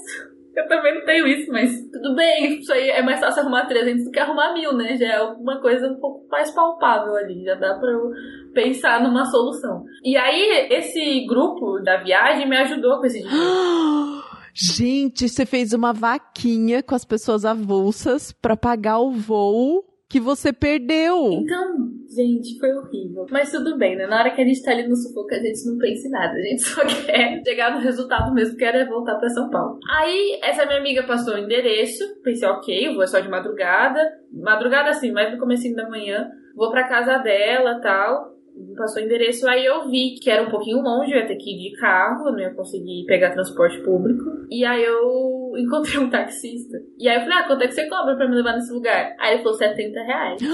Eu 0.55 0.67
também 0.67 0.93
não 0.93 1.03
tenho 1.03 1.25
isso, 1.25 1.51
mas 1.51 1.72
tudo 1.91 2.15
bem. 2.15 2.60
Isso 2.60 2.72
aí 2.72 2.91
é 2.91 3.01
mais 3.01 3.19
fácil 3.19 3.41
arrumar 3.41 3.65
300 3.65 4.05
do 4.05 4.12
que 4.12 4.19
arrumar 4.19 4.53
mil, 4.53 4.72
né? 4.74 4.95
Já 4.95 5.07
é 5.07 5.22
uma 5.24 5.60
coisa 5.60 5.88
um 5.88 6.00
pouco 6.00 6.27
mais 6.29 6.51
palpável 6.51 7.15
ali. 7.15 7.43
Já 7.43 7.55
dá 7.55 7.74
pra 7.79 7.89
eu 7.89 8.12
pensar 8.53 9.01
numa 9.01 9.25
solução. 9.25 9.83
E 10.03 10.15
aí, 10.15 10.67
esse 10.69 11.25
grupo 11.25 11.79
da 11.79 11.98
viagem 11.98 12.48
me 12.48 12.55
ajudou 12.57 13.00
com 13.00 13.05
esse 13.07 13.24
dinheiro. 13.24 13.43
Gente, 14.53 15.27
você 15.27 15.45
fez 15.45 15.74
uma 15.74 15.91
vaquinha 15.91 16.83
com 16.83 16.93
as 16.93 17.03
pessoas 17.03 17.43
avulsas 17.43 18.31
pra 18.31 18.55
pagar 18.55 19.00
o 19.00 19.12
voo 19.12 19.83
que 20.13 20.19
você 20.19 20.53
perdeu. 20.53 21.31
Então, 21.31 21.89
gente, 22.15 22.60
foi 22.60 22.72
horrível. 22.72 23.25
Mas 23.31 23.50
tudo 23.50 23.75
bem, 23.79 23.95
né? 23.95 24.05
Na 24.05 24.19
hora 24.19 24.29
que 24.29 24.39
a 24.43 24.45
gente 24.45 24.62
tá 24.62 24.69
ali 24.69 24.88
no 24.88 24.95
sufoco, 24.95 25.33
a 25.33 25.39
gente 25.39 25.65
não 25.65 25.79
pensa 25.79 26.07
em 26.07 26.12
nada. 26.12 26.33
A 26.36 26.41
gente 26.41 26.62
só 26.69 26.86
quer 26.86 27.41
chegar 27.43 27.74
no 27.74 27.79
resultado 27.81 28.31
mesmo, 28.31 28.55
que 28.55 28.63
era 28.63 28.88
voltar 28.88 29.15
pra 29.15 29.29
São 29.29 29.50
Paulo. 29.50 29.79
Aí, 29.89 30.39
essa 30.43 30.67
minha 30.67 30.77
amiga 30.77 31.01
passou 31.01 31.33
o 31.33 31.38
endereço. 31.39 32.03
Pensei, 32.22 32.48
ok, 32.48 32.89
eu 32.89 32.93
vou 32.93 33.07
só 33.07 33.19
de 33.19 33.27
madrugada. 33.27 34.00
Madrugada, 34.31 34.91
assim, 34.91 35.12
mais 35.12 35.33
no 35.33 35.39
comecinho 35.39 35.75
da 35.75 35.89
manhã. 35.89 36.29
Vou 36.55 36.69
pra 36.69 36.88
casa 36.88 37.17
dela 37.17 37.81
tal. 37.81 38.32
Passou 38.77 39.01
o 39.01 39.05
endereço, 39.05 39.48
aí 39.48 39.65
eu 39.65 39.88
vi 39.89 40.15
que 40.22 40.29
era 40.29 40.43
um 40.48 40.50
pouquinho 40.50 40.81
longe, 40.81 41.12
eu 41.12 41.19
ia 41.19 41.27
ter 41.27 41.36
que 41.36 41.51
ir 41.51 41.69
de 41.72 41.77
carro, 41.77 42.31
não 42.31 42.39
ia 42.39 42.53
conseguir 42.53 43.05
pegar 43.05 43.31
transporte 43.31 43.79
público. 43.83 44.24
E 44.50 44.63
aí 44.65 44.83
eu 44.83 45.51
encontrei 45.57 46.00
um 46.00 46.10
taxista. 46.10 46.77
E 46.98 47.07
aí 47.07 47.17
eu 47.17 47.22
falei, 47.22 47.38
ah, 47.38 47.43
quanto 47.48 47.63
é 47.63 47.67
que 47.67 47.74
você 47.74 47.88
cobra 47.88 48.15
pra 48.15 48.27
me 48.27 48.36
levar 48.36 48.53
nesse 48.53 48.72
lugar? 48.74 49.15
Aí 49.19 49.33
ele 49.36 49.43
falou 49.43 49.57
70 49.57 50.01
reais. 50.03 50.41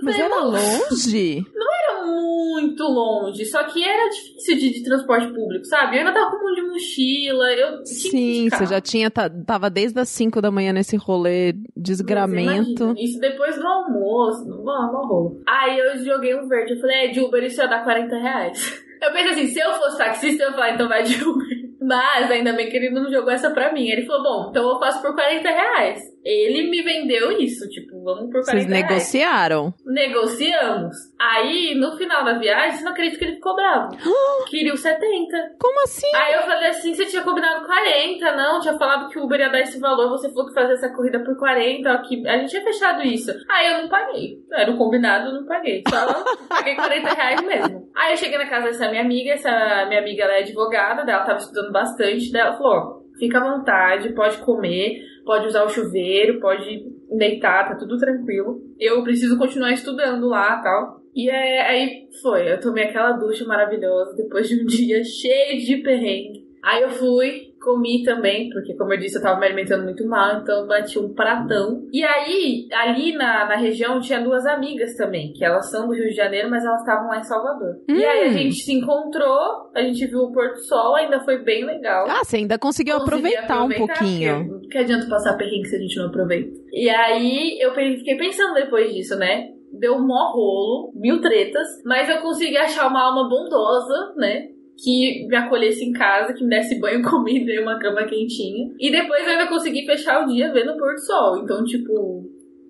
Mas 0.00 0.14
Falei, 0.16 0.30
era 0.32 0.40
"Moço, 0.44 0.94
longe? 0.94 1.38
era 1.38 1.77
muito 2.08 2.82
longe, 2.84 3.44
só 3.46 3.62
que 3.64 3.82
era 3.82 4.08
difícil 4.10 4.56
de, 4.58 4.70
de 4.74 4.82
transporte 4.84 5.26
público, 5.32 5.64
sabe? 5.66 5.96
Eu 5.96 6.00
ainda 6.00 6.12
tava 6.12 6.30
com 6.30 6.36
um 6.36 6.48
monte 6.48 6.60
de 6.62 6.68
mochila, 6.68 7.52
eu 7.52 7.84
Sim, 7.86 8.48
você 8.50 8.66
já 8.66 8.80
tinha 8.80 9.10
ta- 9.10 9.30
tava 9.30 9.68
desde 9.70 9.98
as 10.00 10.08
5 10.08 10.40
da 10.40 10.50
manhã 10.50 10.72
nesse 10.72 10.96
rolê 10.96 11.54
desgramento. 11.76 12.82
Imagina, 12.84 12.94
Isso 13.00 13.18
depois 13.20 13.56
do 13.56 13.66
almoço, 13.66 14.44
não 14.48 14.62
não 14.64 15.06
rolo. 15.06 15.42
Aí 15.46 15.78
eu 15.78 15.98
joguei 16.04 16.34
um 16.34 16.46
verde, 16.48 16.74
eu 16.74 16.80
falei, 16.80 16.96
é, 17.04 17.08
de 17.08 17.20
Uber 17.20 17.42
isso 17.44 17.60
ia 17.60 17.66
dar 17.68 17.84
40 17.84 18.16
reais. 18.16 18.82
Eu 19.00 19.12
pensei 19.12 19.30
assim, 19.30 19.46
se 19.46 19.60
eu 19.60 19.72
fosse 19.74 19.96
taxista, 19.96 20.42
eu 20.42 20.48
ia 20.48 20.54
falar, 20.56 20.70
então 20.74 20.88
vai 20.88 21.04
de 21.04 21.22
Uber. 21.22 21.46
Mas 21.80 22.28
ainda 22.32 22.52
bem 22.54 22.68
que 22.68 22.76
ele 22.76 22.90
não 22.90 23.08
jogou 23.08 23.30
essa 23.30 23.48
pra 23.48 23.72
mim. 23.72 23.88
Ele 23.88 24.04
falou, 24.04 24.22
bom, 24.24 24.50
então 24.50 24.68
eu 24.68 24.80
faço 24.80 25.00
por 25.00 25.14
40 25.14 25.48
reais. 25.48 26.00
Ele 26.24 26.68
me 26.68 26.82
vendeu 26.82 27.32
isso, 27.32 27.68
tipo, 27.68 28.02
vamos 28.02 28.30
por 28.30 28.44
40 28.44 28.50
Vocês 28.50 28.66
reais. 28.66 28.82
negociaram. 28.88 29.74
Negociamos. 29.86 30.96
Aí, 31.18 31.74
no 31.74 31.96
final 31.96 32.24
da 32.24 32.38
viagem, 32.38 32.78
você 32.78 32.84
não 32.84 32.92
acredita 32.92 33.18
que 33.18 33.24
ele 33.24 33.34
ficou 33.36 33.54
bravo. 33.54 33.96
Queria 34.48 34.74
os 34.74 34.80
70. 34.80 35.56
Como 35.58 35.82
assim? 35.84 36.14
Aí 36.14 36.34
eu 36.34 36.42
falei 36.42 36.68
assim, 36.68 36.94
você 36.94 37.06
tinha 37.06 37.22
combinado 37.22 37.64
40, 37.64 38.36
não? 38.36 38.60
Tinha 38.60 38.76
falado 38.76 39.08
que 39.08 39.18
o 39.18 39.24
Uber 39.24 39.40
ia 39.40 39.48
dar 39.48 39.60
esse 39.60 39.78
valor, 39.78 40.08
você 40.10 40.28
falou 40.28 40.48
que 40.48 40.54
fazia 40.54 40.74
essa 40.74 40.92
corrida 40.94 41.20
por 41.24 41.36
40, 41.36 41.90
ó, 41.90 41.98
que 42.02 42.26
a 42.26 42.38
gente 42.38 42.50
tinha 42.50 42.62
fechado 42.62 43.02
isso. 43.02 43.32
Aí 43.48 43.72
eu 43.72 43.82
não 43.82 43.88
paguei. 43.88 44.38
Era 44.52 44.70
o 44.70 44.76
combinado, 44.76 45.28
eu 45.28 45.34
não 45.34 45.46
paguei. 45.46 45.82
Só 45.88 46.24
paguei 46.48 46.74
40 46.74 47.14
reais 47.14 47.40
mesmo. 47.42 47.88
Aí 47.96 48.12
eu 48.12 48.16
cheguei 48.16 48.38
na 48.38 48.48
casa 48.48 48.66
dessa 48.66 48.88
minha 48.88 49.02
amiga, 49.02 49.32
essa 49.32 49.86
minha 49.86 50.00
amiga 50.00 50.24
ela 50.24 50.34
é 50.34 50.40
advogada, 50.40 51.04
dela 51.04 51.24
tava 51.24 51.38
estudando 51.38 51.72
bastante, 51.72 52.30
daí 52.32 52.42
ela 52.42 52.56
falou, 52.56 53.02
fica 53.18 53.38
à 53.38 53.56
vontade, 53.56 54.14
pode 54.14 54.38
comer, 54.38 55.00
pode 55.28 55.46
usar 55.46 55.62
o 55.62 55.68
chuveiro, 55.68 56.40
pode 56.40 56.86
deitar, 57.18 57.68
tá 57.68 57.74
tudo 57.74 57.98
tranquilo. 57.98 58.62
Eu 58.80 59.02
preciso 59.04 59.36
continuar 59.36 59.72
estudando 59.72 60.26
lá 60.26 60.62
tal. 60.62 61.02
E 61.14 61.28
é, 61.28 61.60
aí 61.68 62.08
foi, 62.22 62.50
eu 62.50 62.58
tomei 62.58 62.84
aquela 62.84 63.12
ducha 63.12 63.44
maravilhosa 63.44 64.16
depois 64.16 64.48
de 64.48 64.62
um 64.62 64.64
dia 64.64 65.04
cheio 65.04 65.60
de 65.60 65.76
perrengue. 65.82 66.48
Aí 66.64 66.82
eu 66.82 66.88
fui, 66.88 67.47
comi 67.68 68.02
também, 68.02 68.48
porque 68.50 68.74
como 68.76 68.92
eu 68.94 68.98
disse, 68.98 69.18
eu 69.18 69.22
tava 69.22 69.38
me 69.38 69.46
alimentando 69.46 69.84
muito 69.84 70.06
mal, 70.06 70.38
então 70.40 70.60
eu 70.62 70.66
bati 70.66 70.98
um 70.98 71.12
pratão. 71.12 71.82
E 71.92 72.02
aí, 72.04 72.66
ali 72.72 73.12
na, 73.12 73.46
na 73.46 73.56
região, 73.56 74.00
tinha 74.00 74.20
duas 74.20 74.46
amigas 74.46 74.94
também, 74.96 75.32
que 75.34 75.44
elas 75.44 75.70
são 75.70 75.86
do 75.86 75.94
Rio 75.94 76.08
de 76.08 76.14
Janeiro, 76.14 76.48
mas 76.50 76.64
elas 76.64 76.80
estavam 76.80 77.08
lá 77.08 77.18
em 77.18 77.24
Salvador. 77.24 77.76
E 77.88 78.04
aí 78.04 78.24
a 78.24 78.28
Hum. 78.28 78.32
gente 78.32 78.56
se 78.56 78.72
encontrou, 78.72 79.70
a 79.74 79.82
gente 79.82 80.06
viu 80.06 80.20
o 80.20 80.32
Porto 80.32 80.58
Sol, 80.66 80.94
ainda 80.96 81.20
foi 81.20 81.42
bem 81.42 81.64
legal. 81.64 82.06
Ah, 82.08 82.24
você 82.24 82.36
ainda 82.38 82.58
conseguiu 82.58 82.98
Consegui 82.98 83.16
aproveitar, 83.36 83.60
um 83.62 83.64
aproveitar, 83.66 83.98
pouquinho. 83.98 84.48
porque 84.48 84.68
Que 84.68 84.78
adianta 84.78 85.08
passar 85.08 85.36
perrengue 85.36 85.66
se 85.68 85.76
a 85.76 85.78
gente 85.78 85.96
não 85.98 86.06
aproveita. 86.06 86.50
E 86.72 86.88
aí 86.88 87.58
eu 87.60 87.72
fiquei 87.74 88.16
pensando 88.16 88.54
depois 88.54 88.92
disso, 88.94 89.16
né? 89.16 89.48
Deu 89.72 89.94
um 89.96 90.06
mó 90.06 90.32
rolo, 90.32 90.92
mil 90.94 91.20
tretas, 91.20 91.66
mas 91.84 92.08
eu 92.08 92.20
consegui 92.22 92.56
achar 92.56 92.88
uma 92.88 93.02
alma 93.02 93.28
bondosa, 93.28 94.14
né? 94.16 94.46
Que 94.82 95.26
me 95.26 95.36
acolhesse 95.36 95.84
em 95.84 95.92
casa, 95.92 96.32
que 96.32 96.44
me 96.44 96.50
desse 96.50 96.78
banho, 96.78 97.02
comida 97.08 97.52
e 97.52 97.60
uma 97.60 97.78
cama 97.78 98.04
quentinha. 98.04 98.72
E 98.78 98.90
depois 98.90 99.24
eu 99.24 99.32
ainda 99.32 99.48
consegui 99.48 99.84
fechar 99.84 100.24
o 100.24 100.26
dia 100.26 100.52
vendo 100.52 100.72
o 100.72 100.78
pôr 100.78 100.94
do 100.94 101.00
sol. 101.00 101.38
Então, 101.38 101.64
tipo, 101.64 102.24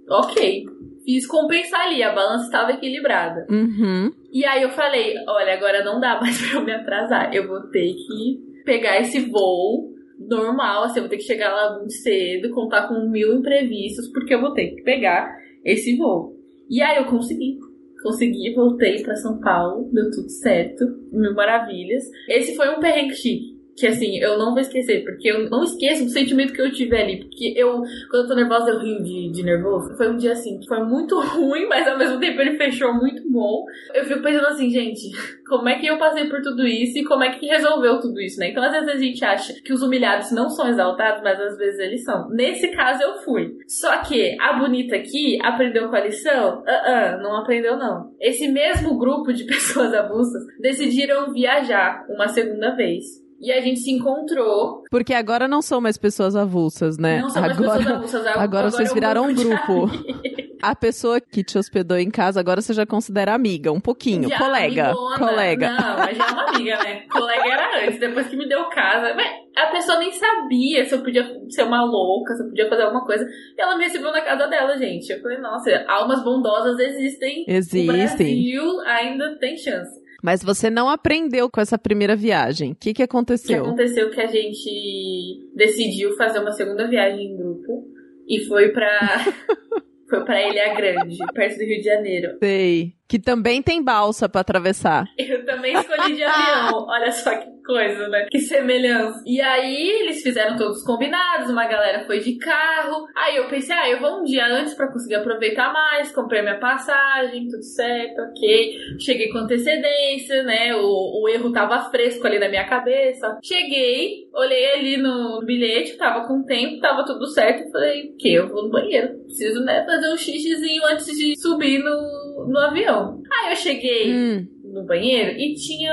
ok. 0.08 0.64
Fiz 1.04 1.26
compensar 1.26 1.86
ali, 1.86 2.02
a 2.02 2.12
balança 2.12 2.44
estava 2.44 2.72
equilibrada. 2.72 3.46
Uhum. 3.50 4.12
E 4.30 4.44
aí 4.44 4.62
eu 4.62 4.70
falei, 4.70 5.14
olha, 5.26 5.54
agora 5.54 5.84
não 5.84 6.00
dá 6.00 6.18
mais 6.20 6.40
pra 6.40 6.58
eu 6.58 6.64
me 6.64 6.72
atrasar. 6.72 7.34
Eu 7.34 7.46
vou 7.46 7.62
ter 7.70 7.94
que 7.94 8.62
pegar 8.64 9.00
esse 9.00 9.20
voo 9.20 9.94
normal, 10.18 10.84
assim, 10.84 10.98
eu 10.98 11.04
vou 11.04 11.10
ter 11.10 11.16
que 11.16 11.22
chegar 11.22 11.52
lá 11.54 11.76
muito 11.76 11.92
cedo, 11.92 12.50
contar 12.50 12.88
com 12.88 13.08
mil 13.08 13.34
imprevistos, 13.34 14.10
porque 14.12 14.34
eu 14.34 14.40
vou 14.40 14.52
ter 14.52 14.74
que 14.74 14.82
pegar 14.82 15.34
esse 15.64 15.96
voo. 15.96 16.36
E 16.68 16.82
aí 16.82 16.98
eu 16.98 17.06
consegui. 17.06 17.58
Consegui, 18.02 18.54
voltei 18.54 19.02
pra 19.02 19.16
São 19.16 19.40
Paulo, 19.40 19.90
deu 19.92 20.10
tudo 20.10 20.30
certo, 20.30 20.84
mil 21.10 21.34
maravilhas. 21.34 22.04
Esse 22.28 22.54
foi 22.54 22.68
um 22.70 22.80
perrengue 22.80 23.14
chique 23.14 23.57
que 23.78 23.86
assim, 23.86 24.18
eu 24.18 24.38
não 24.38 24.50
vou 24.50 24.60
esquecer, 24.60 25.04
porque 25.04 25.30
eu 25.30 25.48
não 25.48 25.62
esqueço 25.62 26.04
o 26.04 26.08
sentimento 26.08 26.52
que 26.52 26.60
eu 26.60 26.72
tive 26.72 26.96
ali. 26.96 27.20
Porque 27.20 27.54
eu, 27.56 27.82
quando 28.10 28.22
eu 28.22 28.28
tô 28.28 28.34
nervosa, 28.34 28.70
eu 28.70 28.80
rio 28.80 29.02
de, 29.02 29.30
de 29.30 29.42
nervoso. 29.42 29.96
Foi 29.96 30.10
um 30.10 30.16
dia 30.16 30.32
assim, 30.32 30.58
que 30.58 30.66
foi 30.66 30.82
muito 30.84 31.18
ruim, 31.20 31.66
mas 31.66 31.86
ao 31.86 31.98
mesmo 31.98 32.18
tempo 32.18 32.40
ele 32.40 32.56
fechou 32.56 32.92
muito 32.94 33.22
bom. 33.30 33.64
Eu 33.94 34.04
fico 34.04 34.22
pensando 34.22 34.48
assim, 34.48 34.68
gente, 34.70 35.10
como 35.48 35.68
é 35.68 35.78
que 35.78 35.86
eu 35.86 35.98
passei 35.98 36.28
por 36.28 36.42
tudo 36.42 36.66
isso 36.66 36.98
e 36.98 37.04
como 37.04 37.22
é 37.22 37.30
que 37.30 37.46
resolveu 37.46 38.00
tudo 38.00 38.20
isso, 38.20 38.38
né? 38.40 38.50
Então 38.50 38.62
às 38.62 38.72
vezes 38.72 38.88
a 38.88 38.96
gente 38.96 39.24
acha 39.24 39.54
que 39.62 39.72
os 39.72 39.82
humilhados 39.82 40.32
não 40.32 40.48
são 40.50 40.68
exaltados, 40.68 41.22
mas 41.22 41.40
às 41.40 41.56
vezes 41.56 41.78
eles 41.78 42.04
são. 42.04 42.28
Nesse 42.30 42.68
caso 42.68 43.02
eu 43.02 43.14
fui. 43.22 43.56
Só 43.66 43.98
que 43.98 44.36
a 44.40 44.54
bonita 44.54 44.96
aqui 44.96 45.38
aprendeu 45.42 45.88
com 45.88 45.96
a 45.96 46.00
lição? 46.00 46.60
Uh 46.60 46.64
-uh, 46.64 47.22
não 47.22 47.36
aprendeu 47.36 47.76
não. 47.76 48.12
Esse 48.20 48.48
mesmo 48.48 48.98
grupo 48.98 49.32
de 49.32 49.44
pessoas 49.46 49.94
avulsas 49.94 50.42
decidiram 50.60 51.32
viajar 51.32 52.04
uma 52.08 52.28
segunda 52.28 52.74
vez. 52.74 53.27
E 53.40 53.52
a 53.52 53.60
gente 53.60 53.80
se 53.80 53.90
encontrou. 53.90 54.82
Porque 54.90 55.14
agora 55.14 55.46
não 55.46 55.62
são 55.62 55.80
mais 55.80 55.96
pessoas 55.96 56.34
avulsas, 56.34 56.98
né? 56.98 57.20
Não 57.20 57.30
são 57.30 57.42
mais 57.42 57.56
agora, 57.56 57.78
pessoas 57.78 57.94
avulsas. 57.96 58.26
Agora, 58.26 58.40
agora 58.40 58.70
vocês 58.70 58.92
viraram 58.92 59.28
um 59.28 59.34
grupo. 59.34 59.88
A 60.60 60.74
pessoa 60.74 61.20
que 61.20 61.44
te 61.44 61.56
hospedou 61.56 61.96
em 61.98 62.10
casa, 62.10 62.40
agora 62.40 62.60
você 62.60 62.72
já 62.74 62.84
considera 62.84 63.32
amiga, 63.32 63.70
um 63.70 63.80
pouquinho. 63.80 64.28
Já, 64.28 64.38
colega. 64.38 64.86
amigona. 64.86 65.18
Colega. 65.18 65.70
Não, 65.70 65.98
mas 65.98 66.16
já 66.16 66.26
é 66.26 66.30
uma 66.32 66.48
amiga, 66.48 66.82
né? 66.82 67.02
colega 67.08 67.48
era 67.48 67.84
antes, 67.84 68.00
depois 68.00 68.26
que 68.26 68.36
me 68.36 68.48
deu 68.48 68.68
casa. 68.68 69.14
Mas 69.14 69.28
a 69.56 69.66
pessoa 69.66 69.98
nem 69.98 70.10
sabia 70.12 70.84
se 70.84 70.94
eu 70.94 71.02
podia 71.02 71.24
ser 71.48 71.62
uma 71.62 71.84
louca, 71.84 72.34
se 72.34 72.42
eu 72.42 72.48
podia 72.48 72.68
fazer 72.68 72.82
alguma 72.82 73.04
coisa. 73.04 73.24
E 73.56 73.60
ela 73.60 73.76
me 73.76 73.84
recebeu 73.84 74.10
na 74.10 74.20
casa 74.20 74.48
dela, 74.48 74.76
gente. 74.76 75.12
Eu 75.12 75.20
falei, 75.20 75.38
nossa, 75.38 75.84
almas 75.86 76.24
bondosas 76.24 76.78
existem. 76.80 77.44
O 77.46 77.50
Existem. 77.52 77.86
Brasil 77.86 78.80
ainda 78.80 79.38
tem 79.38 79.56
chance. 79.56 80.07
Mas 80.22 80.42
você 80.42 80.68
não 80.68 80.88
aprendeu 80.88 81.48
com 81.50 81.60
essa 81.60 81.78
primeira 81.78 82.16
viagem. 82.16 82.72
O 82.72 82.74
que, 82.74 82.86
que 82.86 82.90
O 82.90 82.94
que 82.94 83.02
aconteceu? 83.04 83.64
aconteceu 83.64 84.10
que 84.10 84.20
a 84.20 84.26
gente 84.26 85.50
decidiu 85.54 86.16
fazer 86.16 86.40
uma 86.40 86.52
segunda 86.52 86.88
viagem 86.88 87.26
em 87.32 87.36
grupo 87.36 87.86
e 88.26 88.44
foi 88.46 88.70
pra 88.70 88.88
foi 90.10 90.24
para 90.24 90.42
Ilha 90.48 90.74
Grande, 90.74 91.18
perto 91.34 91.58
do 91.58 91.64
Rio 91.64 91.78
de 91.78 91.84
Janeiro. 91.84 92.38
Sei. 92.42 92.94
Que 93.06 93.18
também 93.18 93.62
tem 93.62 93.82
balsa 93.82 94.28
pra 94.28 94.40
atravessar. 94.40 95.06
Eu 95.16 95.44
também 95.46 95.74
escolhi 95.74 96.16
de 96.16 96.22
avião. 96.22 96.84
Olha 96.88 97.12
só 97.12 97.36
que 97.38 97.46
coisa, 97.68 98.08
né? 98.08 98.26
Que 98.30 98.40
semelhança. 98.40 99.22
E 99.26 99.42
aí 99.42 99.90
eles 100.00 100.22
fizeram 100.22 100.56
todos 100.56 100.78
os 100.78 100.84
combinados, 100.84 101.50
uma 101.50 101.66
galera 101.66 102.06
foi 102.06 102.18
de 102.20 102.38
carro. 102.38 103.06
Aí 103.14 103.36
eu 103.36 103.46
pensei, 103.48 103.76
ah, 103.76 103.90
eu 103.90 104.00
vou 104.00 104.20
um 104.20 104.24
dia 104.24 104.46
antes 104.46 104.72
pra 104.72 104.90
conseguir 104.90 105.16
aproveitar 105.16 105.70
mais, 105.70 106.10
comprei 106.10 106.40
minha 106.40 106.58
passagem, 106.58 107.46
tudo 107.46 107.62
certo, 107.62 108.22
ok. 108.22 108.78
Cheguei 108.98 109.28
com 109.28 109.38
antecedência, 109.38 110.42
né? 110.44 110.74
O, 110.74 111.22
o 111.22 111.28
erro 111.28 111.52
tava 111.52 111.90
fresco 111.90 112.26
ali 112.26 112.38
na 112.38 112.48
minha 112.48 112.66
cabeça. 112.66 113.38
Cheguei, 113.44 114.28
olhei 114.32 114.72
ali 114.72 114.96
no 114.96 115.40
bilhete, 115.44 115.98
tava 115.98 116.26
com 116.26 116.42
tempo, 116.44 116.80
tava 116.80 117.04
tudo 117.04 117.26
certo. 117.26 117.70
Falei, 117.70 118.06
o 118.06 118.16
quê? 118.16 118.30
Eu 118.30 118.48
vou 118.48 118.64
no 118.64 118.70
banheiro. 118.70 119.18
Preciso, 119.24 119.62
né, 119.62 119.84
fazer 119.84 120.10
um 120.10 120.16
xixizinho 120.16 120.82
antes 120.86 121.06
de 121.06 121.38
subir 121.38 121.80
no, 121.80 122.46
no 122.48 122.58
avião. 122.58 123.20
Aí 123.30 123.50
eu 123.50 123.56
cheguei 123.56 123.98
Hum. 124.10 124.46
No 124.72 124.84
banheiro 124.84 125.32
e 125.38 125.54
tinha 125.54 125.92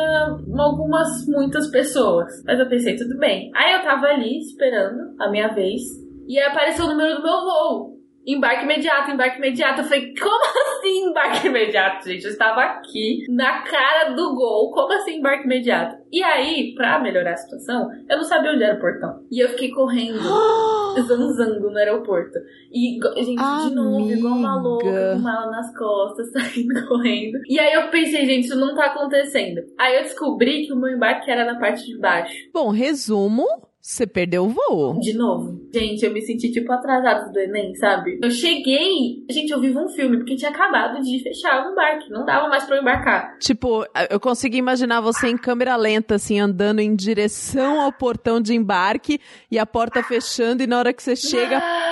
algumas, 0.58 1.08
muitas 1.28 1.70
pessoas. 1.72 2.32
Mas 2.46 2.60
eu 2.60 2.68
pensei, 2.68 2.96
tudo 2.96 3.18
bem. 3.18 3.52
Aí 3.56 3.74
eu 3.74 3.84
tava 3.84 4.08
ali 4.08 4.40
esperando 4.40 5.16
a 5.20 5.30
minha 5.30 5.48
vez 5.50 5.82
e 6.28 6.40
apareceu 6.40 6.86
o 6.86 6.90
número 6.90 7.16
do 7.18 7.24
meu 7.24 7.42
voo. 7.42 7.95
Embarque 8.26 8.64
imediato, 8.64 9.12
embarque 9.12 9.38
imediato. 9.38 9.82
Eu 9.82 9.86
falei, 9.86 10.14
como 10.16 10.46
assim 10.78 11.10
embarque 11.10 11.48
imediato, 11.48 12.10
gente? 12.10 12.26
Eu 12.26 12.32
estava 12.32 12.62
aqui 12.62 13.26
na 13.30 13.62
cara 13.62 14.14
do 14.16 14.36
gol. 14.36 14.72
Como 14.72 14.92
assim 14.94 15.18
embarque 15.18 15.46
imediato? 15.46 15.98
E 16.12 16.24
aí, 16.24 16.74
pra 16.76 17.00
melhorar 17.00 17.34
a 17.34 17.38
situação, 17.38 17.90
eu 18.10 18.18
não 18.18 18.24
sabia 18.24 18.52
onde 18.52 18.64
era 18.64 18.78
o 18.78 18.80
portão. 18.80 19.24
E 19.32 19.40
eu 19.40 19.50
fiquei 19.50 19.70
correndo, 19.72 20.18
zanzando 21.08 21.70
no 21.70 21.78
aeroporto. 21.78 22.40
E, 22.72 23.00
gente, 23.18 23.68
de 23.68 23.76
novo, 23.76 24.12
igual 24.12 24.34
uma 24.34 24.62
louca, 24.62 24.88
Amiga. 24.88 25.14
com 25.14 25.20
mala 25.20 25.52
nas 25.52 25.78
costas, 25.78 26.32
saindo 26.34 26.88
correndo. 26.88 27.40
E 27.48 27.60
aí 27.60 27.74
eu 27.74 27.90
pensei, 27.90 28.26
gente, 28.26 28.46
isso 28.46 28.58
não 28.58 28.74
tá 28.76 28.86
acontecendo. 28.88 29.62
Aí 29.78 29.98
eu 29.98 30.04
descobri 30.04 30.66
que 30.66 30.74
o 30.74 30.78
meu 30.78 30.96
embarque 30.96 31.30
era 31.30 31.46
na 31.46 31.60
parte 31.60 31.86
de 31.86 31.98
baixo. 31.98 32.34
Bom, 32.54 32.70
resumo, 32.72 33.46
você 33.86 34.08
perdeu 34.08 34.46
o 34.46 34.50
voo. 34.50 35.00
De 35.00 35.14
novo. 35.14 35.62
Gente, 35.72 36.04
eu 36.04 36.12
me 36.12 36.20
senti 36.22 36.52
tipo 36.52 36.72
atrasada 36.72 37.32
do 37.32 37.40
Enem, 37.40 37.76
sabe? 37.76 38.20
Eu 38.22 38.32
cheguei. 38.32 39.24
Gente, 39.30 39.52
eu 39.52 39.62
vivo 39.62 39.80
um 39.80 39.90
filme, 39.90 40.18
porque 40.18 40.36
tinha 40.36 40.50
acabado 40.50 41.00
de 41.04 41.22
fechar 41.22 41.68
o 41.68 41.72
embarque. 41.72 42.10
Não 42.10 42.26
dava 42.26 42.50
mais 42.50 42.64
pra 42.66 42.78
eu 42.78 42.82
embarcar. 42.82 43.38
Tipo, 43.38 43.86
eu 44.10 44.20
consegui 44.20 44.58
imaginar 44.58 45.02
você 45.02 45.28
em 45.28 45.38
câmera 45.38 45.76
lenta, 45.76 46.16
assim, 46.16 46.40
andando 46.40 46.80
em 46.80 46.96
direção 46.96 47.80
ao 47.80 47.92
portão 47.92 48.42
de 48.42 48.56
embarque 48.56 49.20
e 49.52 49.60
a 49.60 49.68
porta 49.68 50.02
fechando, 50.02 50.64
e 50.64 50.68
na 50.68 50.80
hora 50.80 50.92
que 50.92 51.04
você 51.04 51.16
chega, 51.16 51.60
Ah! 51.60 51.85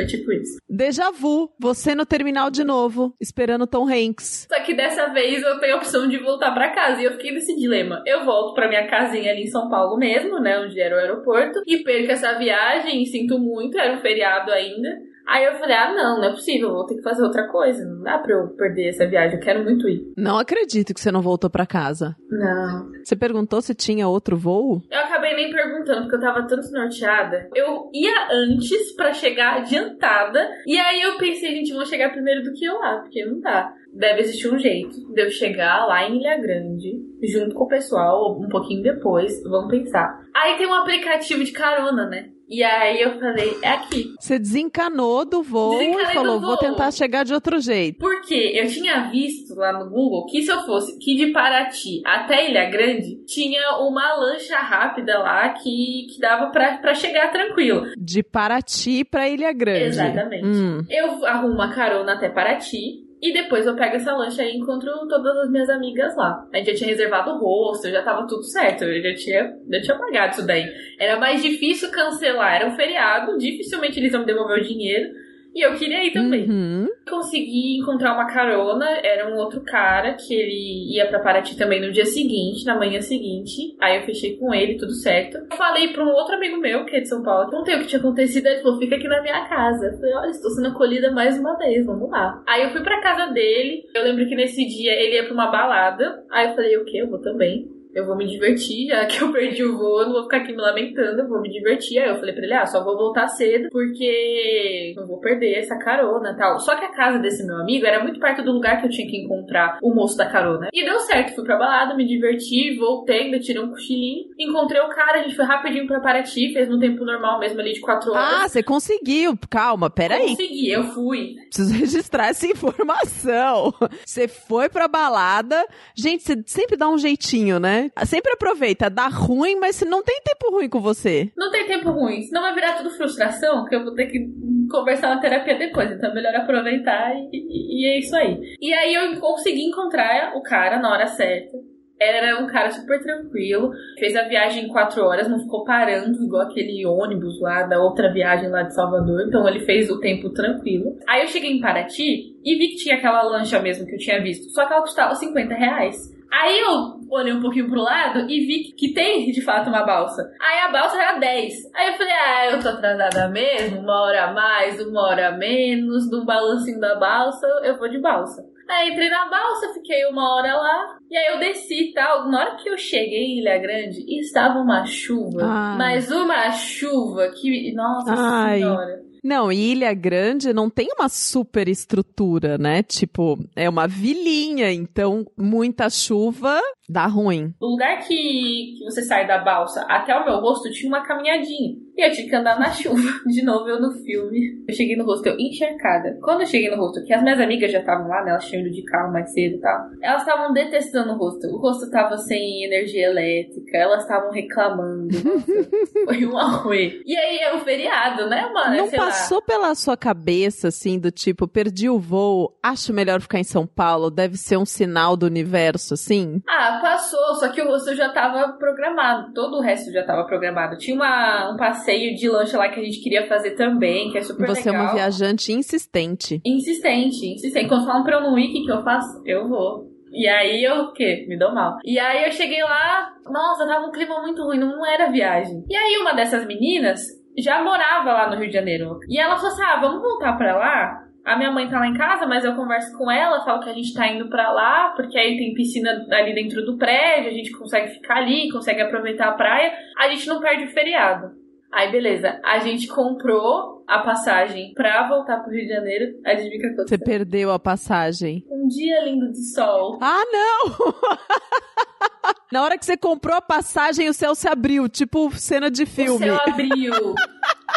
Foi 0.00 0.06
tipo 0.06 0.32
isso. 0.32 0.58
déjà 0.66 1.10
vu, 1.10 1.52
você 1.58 1.94
no 1.94 2.06
terminal 2.06 2.50
de 2.50 2.64
novo, 2.64 3.14
esperando 3.20 3.66
Tom 3.66 3.86
Hanks. 3.86 4.46
Só 4.50 4.60
que 4.62 4.72
dessa 4.72 5.08
vez 5.08 5.42
eu 5.42 5.58
tenho 5.58 5.74
a 5.74 5.76
opção 5.76 6.08
de 6.08 6.16
voltar 6.16 6.52
pra 6.52 6.70
casa. 6.70 7.02
E 7.02 7.04
eu 7.04 7.12
fiquei 7.12 7.32
nesse 7.32 7.54
dilema. 7.54 8.02
Eu 8.06 8.24
volto 8.24 8.54
pra 8.54 8.68
minha 8.68 8.86
casinha 8.88 9.30
ali 9.30 9.42
em 9.42 9.50
São 9.50 9.68
Paulo 9.68 9.98
mesmo, 9.98 10.38
né? 10.40 10.58
Onde 10.58 10.80
era 10.80 10.96
o 10.96 10.98
aeroporto. 10.98 11.60
E 11.66 11.78
perco 11.78 12.12
essa 12.12 12.38
viagem. 12.38 13.04
Sinto 13.04 13.38
muito, 13.38 13.78
era 13.78 13.94
um 13.94 14.00
feriado 14.00 14.50
ainda. 14.50 14.88
Aí 15.30 15.44
eu 15.44 15.54
falei, 15.54 15.76
ah, 15.76 15.94
não, 15.94 16.16
não 16.16 16.24
é 16.24 16.30
possível, 16.30 16.72
vou 16.72 16.84
ter 16.84 16.96
que 16.96 17.02
fazer 17.02 17.22
outra 17.22 17.46
coisa. 17.46 17.84
Não 17.84 18.02
dá 18.02 18.18
pra 18.18 18.34
eu 18.34 18.48
perder 18.48 18.88
essa 18.88 19.06
viagem, 19.06 19.36
eu 19.36 19.40
quero 19.40 19.62
muito 19.62 19.88
ir. 19.88 20.12
Não 20.16 20.36
acredito 20.36 20.92
que 20.92 21.00
você 21.00 21.12
não 21.12 21.22
voltou 21.22 21.48
pra 21.48 21.64
casa. 21.64 22.16
Não. 22.28 22.90
Você 23.04 23.14
perguntou 23.14 23.62
se 23.62 23.72
tinha 23.72 24.08
outro 24.08 24.36
voo? 24.36 24.82
Eu 24.90 24.98
acabei 24.98 25.36
nem 25.36 25.52
perguntando, 25.52 26.00
porque 26.00 26.16
eu 26.16 26.20
tava 26.20 26.44
tão 26.48 26.58
desnorteada. 26.58 27.48
Eu 27.54 27.88
ia 27.94 28.26
antes 28.28 28.92
pra 28.96 29.12
chegar 29.12 29.58
adiantada. 29.58 30.50
E 30.66 30.76
aí 30.76 31.00
eu 31.00 31.16
pensei, 31.16 31.54
gente, 31.54 31.72
vão 31.72 31.86
chegar 31.86 32.10
primeiro 32.10 32.42
do 32.42 32.52
que 32.52 32.64
eu 32.64 32.80
lá, 32.80 32.98
porque 32.98 33.24
não 33.24 33.38
dá. 33.38 33.72
Deve 33.94 34.22
existir 34.22 34.52
um 34.52 34.58
jeito 34.58 34.96
de 35.14 35.22
eu 35.22 35.30
chegar 35.30 35.86
lá 35.86 36.08
em 36.08 36.18
Ilha 36.18 36.40
Grande, 36.40 36.90
junto 37.22 37.54
com 37.54 37.64
o 37.64 37.68
pessoal, 37.68 38.36
um 38.36 38.48
pouquinho 38.48 38.82
depois. 38.82 39.40
Vamos 39.44 39.70
pensar. 39.70 40.12
Aí 40.34 40.56
tem 40.56 40.66
um 40.66 40.74
aplicativo 40.74 41.44
de 41.44 41.52
carona, 41.52 42.08
né? 42.08 42.30
E 42.50 42.64
aí 42.64 43.00
eu 43.00 43.18
falei, 43.20 43.56
é 43.62 43.68
aqui. 43.68 44.12
Você 44.18 44.36
desencanou 44.38 45.24
do 45.24 45.40
voo 45.40 45.78
Desencanei 45.78 46.10
e 46.10 46.14
falou, 46.14 46.40
vou 46.40 46.50
voo. 46.50 46.58
tentar 46.58 46.90
chegar 46.90 47.24
de 47.24 47.32
outro 47.32 47.60
jeito. 47.60 47.98
Porque 48.00 48.34
eu 48.34 48.66
tinha 48.66 49.08
visto 49.08 49.54
lá 49.54 49.72
no 49.72 49.88
Google 49.88 50.26
que 50.26 50.42
se 50.42 50.50
eu 50.50 50.60
fosse 50.66 50.98
que 50.98 51.14
de 51.14 51.28
Paraty 51.28 52.02
até 52.04 52.50
Ilha 52.50 52.68
Grande, 52.68 53.24
tinha 53.24 53.78
uma 53.78 54.14
lancha 54.16 54.56
rápida 54.56 55.16
lá 55.18 55.50
que, 55.50 56.08
que 56.12 56.18
dava 56.20 56.50
pra, 56.50 56.78
pra 56.78 56.92
chegar 56.92 57.30
tranquilo. 57.30 57.86
De 57.96 58.20
Paraty 58.22 59.04
pra 59.04 59.28
Ilha 59.28 59.52
Grande. 59.52 59.84
Exatamente. 59.84 60.46
Hum. 60.46 60.84
Eu 60.90 61.24
arrumo 61.24 61.54
uma 61.54 61.72
carona 61.72 62.14
até 62.14 62.28
Paraty. 62.28 63.09
E 63.22 63.32
depois 63.34 63.66
eu 63.66 63.76
pego 63.76 63.96
essa 63.96 64.14
lancha 64.16 64.42
e 64.42 64.56
encontro 64.56 64.90
todas 65.06 65.36
as 65.36 65.50
minhas 65.50 65.68
amigas 65.68 66.16
lá. 66.16 66.48
A 66.52 66.56
gente 66.56 66.70
já 66.70 66.76
tinha 66.78 66.88
reservado 66.88 67.32
o 67.32 67.38
rosto, 67.38 67.90
já 67.90 68.02
tava 68.02 68.26
tudo 68.26 68.42
certo. 68.42 68.84
Eu 68.84 69.02
já 69.02 69.14
tinha, 69.14 69.58
já 69.70 69.80
tinha 69.82 69.98
pagado 69.98 70.32
isso 70.32 70.46
daí. 70.46 70.64
Era 70.98 71.18
mais 71.18 71.42
difícil 71.42 71.90
cancelar. 71.90 72.56
Era 72.56 72.66
um 72.66 72.76
feriado, 72.76 73.36
dificilmente 73.36 74.00
eles 74.00 74.12
iam 74.12 74.24
devolver 74.24 74.60
o 74.60 74.64
dinheiro. 74.64 75.10
E 75.54 75.66
eu 75.66 75.74
queria 75.74 76.04
ir 76.04 76.12
também. 76.12 76.48
Uhum. 76.48 76.88
Consegui 77.08 77.78
encontrar 77.78 78.14
uma 78.14 78.26
carona, 78.26 78.86
era 79.02 79.28
um 79.32 79.36
outro 79.36 79.60
cara 79.62 80.14
que 80.14 80.34
ele 80.34 80.94
ia 80.94 81.06
pra 81.06 81.20
Paraty 81.20 81.56
também 81.56 81.80
no 81.80 81.92
dia 81.92 82.06
seguinte, 82.06 82.64
na 82.64 82.78
manhã 82.78 83.00
seguinte. 83.00 83.76
Aí 83.80 83.96
eu 83.96 84.02
fechei 84.02 84.36
com 84.36 84.54
ele, 84.54 84.78
tudo 84.78 84.92
certo. 84.92 85.38
Eu 85.50 85.56
falei 85.56 85.88
pra 85.88 86.04
um 86.04 86.12
outro 86.12 86.36
amigo 86.36 86.56
meu, 86.58 86.84
que 86.84 86.96
é 86.96 87.00
de 87.00 87.08
São 87.08 87.22
Paulo, 87.22 87.50
contei 87.50 87.76
o 87.76 87.80
que 87.80 87.86
tinha 87.86 87.98
acontecido. 87.98 88.46
Ele 88.46 88.62
falou: 88.62 88.78
fica 88.78 88.96
aqui 88.96 89.08
na 89.08 89.22
minha 89.22 89.48
casa. 89.48 89.86
Eu 89.86 89.94
falei: 89.94 90.14
olha, 90.14 90.30
estou 90.30 90.50
sendo 90.50 90.68
acolhida 90.68 91.10
mais 91.10 91.38
uma 91.38 91.56
vez, 91.56 91.84
vamos 91.84 92.10
lá. 92.10 92.42
Aí 92.46 92.62
eu 92.62 92.70
fui 92.70 92.82
pra 92.82 93.00
casa 93.00 93.32
dele. 93.32 93.84
Eu 93.94 94.04
lembro 94.04 94.26
que 94.26 94.36
nesse 94.36 94.64
dia 94.66 94.92
ele 94.92 95.16
ia 95.16 95.24
pra 95.24 95.34
uma 95.34 95.50
balada. 95.50 96.24
Aí 96.30 96.48
eu 96.48 96.54
falei: 96.54 96.76
o 96.76 96.84
quê? 96.84 96.98
Eu 96.98 97.10
vou 97.10 97.20
também. 97.20 97.79
Eu 97.94 98.06
vou 98.06 98.16
me 98.16 98.26
divertir, 98.26 98.88
já 98.88 99.04
que 99.06 99.20
eu 99.22 99.30
perdi 99.32 99.64
o 99.64 99.76
voo, 99.76 100.00
eu 100.00 100.06
não 100.06 100.12
vou 100.14 100.22
ficar 100.24 100.38
aqui 100.38 100.52
me 100.52 100.60
lamentando, 100.60 101.20
eu 101.20 101.28
vou 101.28 101.40
me 101.40 101.50
divertir. 101.50 101.98
Aí 101.98 102.08
eu 102.08 102.16
falei 102.16 102.34
pra 102.34 102.44
ele, 102.44 102.54
ah, 102.54 102.66
só 102.66 102.82
vou 102.84 102.96
voltar 102.96 103.26
cedo, 103.28 103.68
porque 103.70 104.94
não 104.96 105.06
vou 105.06 105.18
perder 105.20 105.58
essa 105.58 105.76
carona 105.78 106.30
e 106.32 106.36
tal. 106.36 106.58
Só 106.60 106.76
que 106.76 106.84
a 106.84 106.92
casa 106.92 107.18
desse 107.18 107.44
meu 107.44 107.56
amigo 107.56 107.86
era 107.86 108.02
muito 108.02 108.20
perto 108.20 108.42
do 108.42 108.52
lugar 108.52 108.80
que 108.80 108.86
eu 108.86 108.90
tinha 108.90 109.08
que 109.08 109.16
encontrar 109.16 109.78
o 109.82 109.94
moço 109.94 110.16
da 110.16 110.26
carona. 110.30 110.68
E 110.72 110.84
deu 110.84 110.98
certo, 111.00 111.34
fui 111.34 111.44
pra 111.44 111.56
balada, 111.56 111.94
me 111.94 112.06
diverti, 112.06 112.76
voltei, 112.76 113.22
ainda 113.24 113.38
tirei 113.40 113.62
um 113.62 113.70
cochilinho. 113.70 114.26
Encontrei 114.38 114.80
o 114.80 114.88
cara, 114.88 115.20
a 115.20 115.22
gente 115.22 115.34
foi 115.36 115.44
rapidinho 115.44 115.86
pra 115.86 116.00
Paraty, 116.00 116.52
fez 116.52 116.68
no 116.68 116.78
tempo 116.78 117.04
normal 117.04 117.38
mesmo 117.40 117.60
ali 117.60 117.72
de 117.72 117.80
quatro 117.80 118.14
Ah, 118.14 118.38
horas. 118.38 118.52
você 118.52 118.62
conseguiu. 118.62 119.36
Calma, 119.50 119.90
peraí. 119.90 120.28
Consegui, 120.30 120.70
eu 120.70 120.84
fui. 120.84 121.34
Preciso 121.48 121.74
registrar 121.74 122.28
essa 122.28 122.46
informação. 122.46 123.72
Você 124.04 124.28
foi 124.28 124.68
pra 124.68 124.88
balada. 124.88 125.64
Gente, 125.96 126.22
você 126.22 126.42
sempre 126.46 126.76
dá 126.76 126.88
um 126.88 126.98
jeitinho, 126.98 127.58
né? 127.60 127.79
Né? 127.80 127.90
Sempre 128.04 128.32
aproveita, 128.32 128.90
dá 128.90 129.08
ruim, 129.08 129.56
mas 129.56 129.80
não 129.82 130.02
tem 130.02 130.20
tempo 130.22 130.50
ruim 130.50 130.68
com 130.68 130.80
você. 130.80 131.30
Não 131.36 131.50
tem 131.50 131.66
tempo 131.66 131.90
ruim, 131.90 132.22
senão 132.22 132.42
vai 132.42 132.54
virar 132.54 132.74
tudo 132.74 132.90
frustração, 132.90 133.64
que 133.64 133.74
eu 133.74 133.84
vou 133.84 133.94
ter 133.94 134.06
que 134.06 134.28
conversar 134.70 135.14
na 135.14 135.20
terapia 135.20 135.58
depois. 135.58 135.90
Então 135.90 136.10
é 136.10 136.14
melhor 136.14 136.34
aproveitar 136.36 137.12
e, 137.14 137.28
e, 137.32 137.82
e 137.82 137.86
é 137.86 137.98
isso 137.98 138.14
aí. 138.16 138.38
E 138.60 138.72
aí 138.72 138.94
eu 138.94 139.20
consegui 139.20 139.62
encontrar 139.62 140.36
o 140.36 140.42
cara 140.42 140.78
na 140.78 140.90
hora 140.90 141.06
certa. 141.06 141.58
Era 142.02 142.42
um 142.42 142.46
cara 142.46 142.70
super 142.70 142.98
tranquilo, 143.02 143.72
fez 143.98 144.16
a 144.16 144.22
viagem 144.22 144.64
em 144.64 144.68
quatro 144.68 145.04
horas, 145.04 145.28
não 145.28 145.38
ficou 145.38 145.64
parando, 145.64 146.24
igual 146.24 146.44
aquele 146.44 146.86
ônibus 146.86 147.38
lá 147.42 147.64
da 147.64 147.78
outra 147.78 148.10
viagem 148.10 148.48
lá 148.48 148.62
de 148.62 148.74
Salvador. 148.74 149.26
Então 149.26 149.46
ele 149.46 149.60
fez 149.60 149.90
o 149.90 150.00
tempo 150.00 150.30
tranquilo. 150.30 150.96
Aí 151.06 151.20
eu 151.20 151.28
cheguei 151.28 151.52
em 151.52 151.60
Paraty 151.60 152.36
e 152.42 152.54
vi 152.56 152.68
que 152.68 152.76
tinha 152.76 152.96
aquela 152.96 153.22
lancha 153.22 153.60
mesmo 153.60 153.84
que 153.84 153.96
eu 153.96 153.98
tinha 153.98 154.22
visto, 154.22 154.50
só 154.50 154.64
que 154.64 154.72
ela 154.72 154.80
custava 154.80 155.14
50 155.14 155.54
reais. 155.54 156.19
Aí 156.32 156.60
eu 156.60 157.00
olhei 157.10 157.32
um 157.32 157.40
pouquinho 157.40 157.68
pro 157.68 157.82
lado 157.82 158.20
e 158.30 158.46
vi 158.46 158.72
que 158.72 158.92
tem 158.94 159.30
de 159.30 159.42
fato 159.42 159.68
uma 159.68 159.84
balsa. 159.84 160.22
Aí 160.40 160.60
a 160.60 160.70
balsa 160.70 160.96
era 160.96 161.18
10. 161.18 161.54
Aí 161.74 161.88
eu 161.88 161.94
falei, 161.94 162.12
ah, 162.12 162.50
eu 162.52 162.60
tô 162.60 162.68
atrasada 162.68 163.28
mesmo, 163.28 163.80
uma 163.80 164.02
hora 164.02 164.24
a 164.26 164.32
mais, 164.32 164.80
uma 164.80 165.08
hora 165.08 165.28
a 165.28 165.32
menos, 165.32 166.10
no 166.10 166.24
balancinho 166.24 166.80
da 166.80 166.94
balsa, 166.94 167.46
eu 167.64 167.76
vou 167.76 167.88
de 167.88 167.98
balsa. 168.00 168.44
Aí 168.68 168.90
entrei 168.90 169.08
na 169.08 169.28
balsa, 169.28 169.74
fiquei 169.74 170.06
uma 170.06 170.36
hora 170.36 170.54
lá, 170.54 170.96
e 171.10 171.16
aí 171.16 171.32
eu 171.32 171.40
desci 171.40 171.90
e 171.90 171.92
tal. 171.92 172.30
Na 172.30 172.38
hora 172.38 172.56
que 172.56 172.68
eu 172.68 172.78
cheguei 172.78 173.24
em 173.24 173.40
Ilha 173.40 173.58
Grande, 173.58 174.04
estava 174.20 174.60
uma 174.60 174.86
chuva. 174.86 175.42
Ai. 175.42 175.76
Mas 175.76 176.10
uma 176.12 176.52
chuva 176.52 177.28
que. 177.30 177.72
Nossa 177.74 178.14
Ai. 178.16 178.58
senhora. 178.58 179.09
Não, 179.22 179.52
Ilha 179.52 179.92
Grande 179.92 180.52
não 180.52 180.70
tem 180.70 180.88
uma 180.96 181.08
super 181.08 181.68
estrutura, 181.68 182.56
né? 182.56 182.82
Tipo, 182.82 183.38
é 183.54 183.68
uma 183.68 183.86
vilinha, 183.86 184.72
então 184.72 185.26
muita 185.36 185.90
chuva 185.90 186.60
dá 186.90 187.06
ruim. 187.06 187.54
O 187.60 187.66
lugar 187.66 187.98
que, 187.98 188.74
que 188.78 188.84
você 188.84 189.02
sai 189.02 189.26
da 189.26 189.38
balsa 189.38 189.82
até 189.88 190.14
o 190.16 190.24
meu 190.24 190.40
rosto 190.40 190.70
tinha 190.70 190.88
uma 190.88 191.02
caminhadinha. 191.06 191.76
E 191.96 192.02
eu 192.06 192.10
tinha 192.12 192.28
que 192.28 192.34
andar 192.34 192.58
na 192.58 192.70
chuva. 192.72 193.00
De 193.26 193.42
novo, 193.44 193.68
eu 193.68 193.80
no 193.80 193.92
filme. 194.02 194.62
Eu 194.66 194.74
cheguei 194.74 194.96
no 194.96 195.04
hostel 195.04 195.36
encharcada. 195.38 196.18
Quando 196.22 196.40
eu 196.42 196.46
cheguei 196.46 196.70
no 196.70 196.76
hostel, 196.82 197.04
que 197.04 197.12
as 197.12 197.22
minhas 197.22 197.40
amigas 197.40 197.70
já 197.70 197.80
estavam 197.80 198.08
lá, 198.08 198.22
né? 198.24 198.30
Elas 198.30 198.46
tinham 198.46 198.62
ido 198.66 198.74
de 198.74 198.82
carro 198.84 199.12
mais 199.12 199.32
cedo 199.32 199.56
e 199.56 199.60
tal. 199.60 199.86
Elas 200.02 200.22
estavam 200.22 200.52
detestando 200.52 201.12
o 201.12 201.16
hostel. 201.16 201.50
O 201.50 201.58
hostel 201.58 201.90
tava 201.90 202.16
sem 202.18 202.64
energia 202.64 203.06
elétrica. 203.06 203.76
Elas 203.76 204.02
estavam 204.02 204.30
reclamando. 204.30 205.08
Foi 206.06 206.26
um 206.26 206.36
arruê. 206.36 207.02
E 207.04 207.16
aí 207.16 207.38
é 207.38 207.54
o 207.54 207.60
feriado, 207.60 208.28
né, 208.28 208.48
mano? 208.52 208.76
não 208.76 208.86
Sei 208.88 208.98
lá. 208.98 209.06
passou 209.06 209.42
pela 209.42 209.74
sua 209.74 209.96
cabeça, 209.96 210.68
assim, 210.68 210.98
do 210.98 211.10
tipo, 211.10 211.46
perdi 211.46 211.88
o 211.88 211.98
voo, 211.98 212.56
acho 212.62 212.92
melhor 212.92 213.20
ficar 213.20 213.38
em 213.38 213.44
São 213.44 213.66
Paulo, 213.66 214.10
deve 214.10 214.36
ser 214.36 214.56
um 214.56 214.64
sinal 214.64 215.16
do 215.16 215.26
universo, 215.26 215.94
assim? 215.94 216.40
Ah, 216.48 216.79
passou, 216.80 217.34
só 217.34 217.48
que 217.48 217.60
o 217.60 217.68
hostel 217.68 217.94
já 217.94 218.08
tava 218.08 218.52
programado. 218.54 219.32
Todo 219.32 219.58
o 219.58 219.60
resto 219.60 219.92
já 219.92 220.02
tava 220.04 220.24
programado. 220.24 220.76
Tinha 220.78 220.96
uma, 220.96 221.52
um 221.52 221.56
passeio 221.56 222.14
de 222.16 222.28
lancha 222.28 222.58
lá 222.58 222.68
que 222.68 222.80
a 222.80 222.82
gente 222.82 223.00
queria 223.00 223.26
fazer 223.26 223.52
também, 223.52 224.10
que 224.10 224.18
é 224.18 224.22
super 224.22 224.46
Você 224.48 224.68
é 224.68 224.72
legal. 224.72 224.86
uma 224.86 224.94
viajante 224.94 225.52
insistente. 225.52 226.40
Insistente, 226.44 227.26
insistente. 227.26 227.68
Quando 227.68 227.86
falam 227.86 228.02
pra 228.02 228.16
eu 228.16 228.22
não 228.22 228.38
ir, 228.38 228.48
o 228.48 228.52
que, 228.52 228.64
que 228.64 228.72
eu 228.72 228.82
faço? 228.82 229.22
Eu 229.24 229.48
vou. 229.48 229.88
E 230.12 230.26
aí 230.26 230.64
eu 230.64 230.84
o 230.86 230.92
quê? 230.92 231.24
Me 231.28 231.38
dou 231.38 231.54
mal. 231.54 231.76
E 231.84 231.98
aí 231.98 232.24
eu 232.24 232.32
cheguei 232.32 232.62
lá, 232.62 233.12
nossa, 233.26 233.66
tava 233.66 233.86
um 233.86 233.92
clima 233.92 234.20
muito 234.20 234.42
ruim, 234.42 234.58
não 234.58 234.84
era 234.84 235.10
viagem. 235.10 235.64
E 235.68 235.76
aí 235.76 235.98
uma 236.00 236.14
dessas 236.14 236.44
meninas 236.46 237.00
já 237.38 237.62
morava 237.62 238.12
lá 238.12 238.28
no 238.28 238.36
Rio 238.36 238.48
de 238.48 238.54
Janeiro. 238.54 238.98
E 239.08 239.18
ela 239.20 239.36
falou 239.36 239.52
assim: 239.52 239.62
ah, 239.62 239.78
vamos 239.80 240.02
voltar 240.02 240.36
pra 240.36 240.56
lá? 240.56 241.04
A 241.24 241.36
minha 241.36 241.50
mãe 241.50 241.68
tá 241.68 241.78
lá 241.78 241.86
em 241.86 241.96
casa, 241.96 242.26
mas 242.26 242.44
eu 242.44 242.54
converso 242.54 242.96
com 242.96 243.10
ela, 243.10 243.44
falo 243.44 243.62
que 243.62 243.68
a 243.68 243.74
gente 243.74 243.92
tá 243.92 244.06
indo 244.08 244.28
pra 244.28 244.50
lá, 244.52 244.92
porque 244.96 245.18
aí 245.18 245.36
tem 245.36 245.54
piscina 245.54 246.06
ali 246.10 246.34
dentro 246.34 246.64
do 246.64 246.78
prédio, 246.78 247.30
a 247.30 247.34
gente 247.34 247.52
consegue 247.52 247.88
ficar 247.88 248.16
ali, 248.16 248.50
consegue 248.50 248.80
aproveitar 248.80 249.28
a 249.28 249.32
praia, 249.32 249.72
a 249.98 250.08
gente 250.08 250.26
não 250.26 250.40
perde 250.40 250.64
o 250.64 250.70
feriado. 250.70 251.32
Aí 251.70 251.92
beleza, 251.92 252.40
a 252.44 252.58
gente 252.58 252.88
comprou 252.88 253.79
a 253.90 253.98
passagem 254.00 254.72
pra 254.74 255.08
voltar 255.08 255.38
pro 255.42 255.52
Rio 255.52 255.66
de 255.66 255.72
Janeiro, 255.72 256.18
adivinha 256.24 256.56
o 256.56 256.60
que 256.60 256.68
Você 256.68 256.74
aconteceu? 256.74 257.04
perdeu 257.04 257.50
a 257.50 257.58
passagem. 257.58 258.44
Um 258.50 258.66
dia 258.68 259.04
lindo 259.04 259.30
de 259.32 259.42
sol. 259.52 259.98
Ah, 260.00 260.22
não! 260.32 260.94
Na 262.52 262.64
hora 262.64 262.76
que 262.76 262.84
você 262.84 262.96
comprou 262.96 263.36
a 263.36 263.40
passagem, 263.40 264.08
o 264.08 264.12
céu 264.14 264.34
se 264.34 264.48
abriu, 264.48 264.88
tipo 264.88 265.30
cena 265.32 265.70
de 265.70 265.84
O 265.84 265.86
filme. 265.86 266.18
céu 266.26 266.36
abriu. 266.46 267.14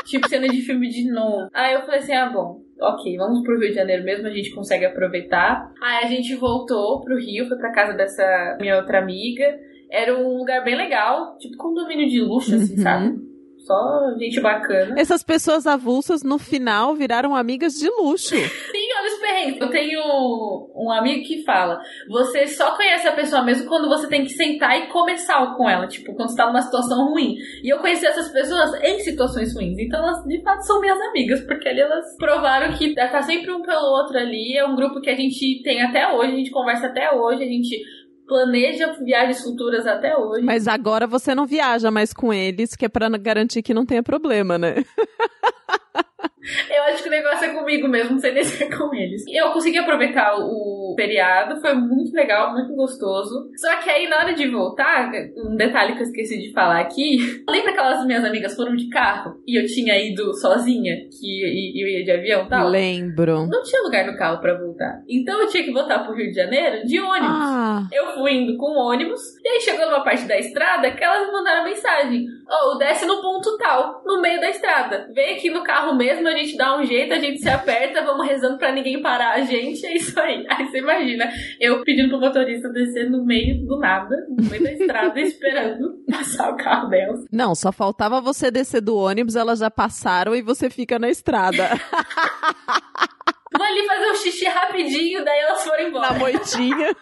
tipo 0.05 0.27
cena 0.27 0.47
de 0.47 0.61
filme 0.61 0.89
de 0.89 1.11
novo. 1.11 1.47
Aí 1.53 1.73
eu 1.75 1.81
falei 1.81 1.99
assim: 1.99 2.13
ah, 2.13 2.29
bom, 2.29 2.61
ok, 2.81 3.15
vamos 3.17 3.43
pro 3.43 3.59
Rio 3.59 3.69
de 3.69 3.75
Janeiro 3.75 4.03
mesmo, 4.03 4.25
a 4.27 4.31
gente 4.31 4.53
consegue 4.53 4.85
aproveitar. 4.85 5.71
Aí 5.81 6.05
a 6.05 6.07
gente 6.07 6.33
voltou 6.35 7.01
pro 7.01 7.17
Rio, 7.19 7.47
foi 7.47 7.57
pra 7.57 7.71
casa 7.71 7.93
dessa 7.93 8.57
minha 8.59 8.77
outra 8.77 8.99
amiga. 8.99 9.45
Era 9.91 10.17
um 10.17 10.37
lugar 10.37 10.63
bem 10.63 10.75
legal, 10.75 11.37
tipo 11.37 11.55
condomínio 11.57 12.09
de 12.09 12.19
luxo, 12.19 12.55
assim, 12.55 12.75
Uhum. 12.77 12.81
sabe? 12.81 13.32
Só 13.65 14.13
gente 14.17 14.41
bacana. 14.41 14.99
Essas 14.99 15.23
pessoas 15.23 15.65
avulsas, 15.65 16.21
no 16.21 16.37
final, 16.37 16.95
viraram 16.95 17.33
amigas 17.33 17.73
de 17.73 17.89
luxo. 17.89 18.35
Sim, 18.35 18.87
olha 18.99 19.07
os 19.07 19.19
perrengues. 19.19 19.61
Eu 19.61 19.69
tenho 19.69 20.01
um 20.75 20.91
amigo 20.91 21.25
que 21.25 21.43
fala: 21.43 21.79
você 22.09 22.45
só 22.47 22.75
conhece 22.75 23.07
a 23.07 23.13
pessoa 23.13 23.41
mesmo 23.41 23.67
quando 23.67 23.87
você 23.87 24.07
tem 24.07 24.23
que 24.23 24.31
sentar 24.31 24.77
e 24.77 24.87
começar 24.87 25.55
com 25.55 25.69
ela, 25.69 25.87
tipo, 25.87 26.13
quando 26.13 26.29
você 26.29 26.35
tá 26.35 26.47
numa 26.47 26.61
situação 26.61 27.09
ruim. 27.09 27.37
E 27.63 27.69
eu 27.69 27.79
conheci 27.79 28.05
essas 28.05 28.29
pessoas 28.29 28.73
em 28.83 28.99
situações 28.99 29.55
ruins. 29.55 29.77
Então 29.79 29.99
elas 29.99 30.23
de 30.25 30.41
fato 30.43 30.61
são 30.65 30.81
minhas 30.81 30.99
amigas, 30.99 31.41
porque 31.41 31.69
ali 31.69 31.79
elas 31.79 32.17
provaram 32.17 32.73
que 32.73 32.93
tá 32.93 33.21
sempre 33.21 33.51
um 33.51 33.61
pelo 33.61 33.85
outro 33.85 34.17
ali. 34.17 34.57
É 34.57 34.65
um 34.65 34.75
grupo 34.75 34.99
que 34.99 35.09
a 35.09 35.15
gente 35.15 35.61
tem 35.63 35.81
até 35.81 36.11
hoje, 36.11 36.33
a 36.33 36.37
gente 36.37 36.51
conversa 36.51 36.87
até 36.87 37.11
hoje, 37.11 37.43
a 37.43 37.47
gente 37.47 37.81
planeja 38.27 38.93
viagens 38.93 39.41
futuras 39.41 39.85
até 39.85 40.17
hoje. 40.17 40.43
Mas 40.43 40.67
agora 40.67 41.05
você 41.05 41.35
não 41.35 41.45
viaja 41.45 41.91
mais 41.91 42.13
com 42.13 42.33
eles, 42.33 42.75
que 42.75 42.85
é 42.85 42.89
pra 42.89 43.09
garantir 43.09 43.61
que 43.61 43.73
não 43.73 43.85
tenha 43.85 44.03
problema, 44.03 44.57
né? 44.57 44.83
Eu 46.69 46.83
acho 46.83 47.01
que 47.03 47.09
o 47.09 47.11
negócio 47.11 47.45
é 47.45 47.49
comigo 47.53 47.87
mesmo, 47.87 48.11
não 48.11 48.19
sei 48.19 48.33
nem 48.33 48.43
se 48.43 48.63
é 48.63 48.69
com 48.69 48.93
eles. 48.93 49.23
Eu 49.27 49.51
consegui 49.51 49.77
aproveitar 49.77 50.35
o 50.37 50.93
feriado, 50.95 51.59
foi 51.61 51.73
muito 51.73 52.13
legal, 52.13 52.53
muito 52.53 52.73
gostoso. 52.75 53.49
Só 53.55 53.75
que 53.77 53.89
aí, 53.89 54.07
na 54.07 54.17
hora 54.17 54.33
de 54.33 54.47
voltar, 54.49 55.09
um 55.37 55.55
detalhe 55.55 55.93
que 55.93 55.99
eu 55.99 56.03
esqueci 56.07 56.39
de 56.39 56.51
falar 56.53 56.81
aqui. 56.81 57.17
Lembra 57.49 57.71
aquelas 57.71 58.05
minhas 58.05 58.23
amigas 58.25 58.55
foram 58.55 58.75
de 58.75 58.89
carro 58.89 59.41
e 59.47 59.59
eu 59.59 59.65
tinha 59.65 59.97
ido 59.99 60.33
sozinha, 60.35 60.95
que 61.09 61.81
eu 61.81 61.87
ia 61.87 62.03
de 62.03 62.11
avião 62.11 62.45
e 62.45 62.49
tal? 62.49 62.67
Lembro. 62.67 63.47
Não 63.47 63.63
tinha 63.63 63.81
lugar 63.81 64.05
no 64.05 64.17
carro 64.17 64.39
pra 64.39 64.57
voltar. 64.57 65.01
Então 65.07 65.39
eu 65.41 65.47
tinha 65.47 65.63
que 65.63 65.71
voltar 65.71 65.99
pro 65.99 66.15
Rio 66.15 66.29
de 66.29 66.35
Janeiro 66.35 66.85
de 66.85 66.99
ônibus. 66.99 67.27
Ah, 67.29 67.87
Eu 67.91 68.07
fui 68.13 68.33
indo 68.33 68.57
com 68.57 68.71
o 68.71 68.91
ônibus, 68.91 69.21
e 69.43 69.47
aí 69.47 69.61
chegou 69.61 69.85
numa 69.85 70.03
parte 70.03 70.25
da 70.27 70.37
estrada 70.37 70.91
que 70.91 71.03
elas 71.03 71.25
me 71.27 71.31
mandaram 71.33 71.63
mensagem. 71.63 72.25
Ô, 72.49 72.75
desce 72.77 73.05
no 73.05 73.21
ponto 73.21 73.57
tal, 73.57 74.01
no 74.05 74.21
meio 74.21 74.39
da 74.39 74.49
estrada. 74.49 75.09
Vem 75.13 75.35
aqui 75.35 75.49
no 75.49 75.63
carro 75.63 75.95
mesmo, 75.95 76.27
a 76.27 76.31
gente 76.31 76.55
dá 76.57 76.77
um 76.77 76.83
jeito, 76.83 77.13
a 77.13 77.19
gente 77.19 77.39
se 77.39 77.49
aperta, 77.49 78.03
vamos 78.03 78.27
rezando 78.27 78.57
pra 78.57 78.71
ninguém 78.71 79.01
parar 79.01 79.33
a 79.33 79.41
gente, 79.41 79.83
é 79.87 79.95
isso 79.95 80.19
aí. 80.19 80.45
Aí 80.49 80.65
você 80.67 80.79
imagina, 80.79 81.31
eu 81.59 81.83
pedindo 81.83 82.09
pro 82.09 82.19
motorista 82.19 82.69
descer 82.69 83.09
no 83.09 83.25
meio 83.25 83.65
do 83.65 83.79
nada, 83.79 84.15
no 84.29 84.49
meio 84.49 84.63
da 84.63 84.71
estrada, 84.71 85.19
esperando 85.21 85.95
passar 86.09 86.51
o 86.51 86.57
carro 86.57 86.89
delas. 86.89 87.25
não, 87.31 87.55
só 87.55 87.71
faltava 87.71 88.21
você 88.21 88.51
descer 88.51 88.81
do 88.81 88.95
ônibus, 88.97 89.35
elas 89.35 89.59
já 89.59 89.71
passaram 89.71 90.35
e 90.35 90.41
você 90.41 90.69
fica 90.69 90.99
na 90.99 91.09
estrada, 91.09 91.69
Vou 93.55 93.67
ali 93.67 93.85
fazer 93.85 94.09
um 94.09 94.15
xixi 94.15 94.45
rapidinho, 94.45 95.23
daí 95.23 95.39
elas 95.41 95.63
foram 95.63 95.87
embora. 95.87 96.11
na 96.13 96.17
moitinha. 96.19 96.95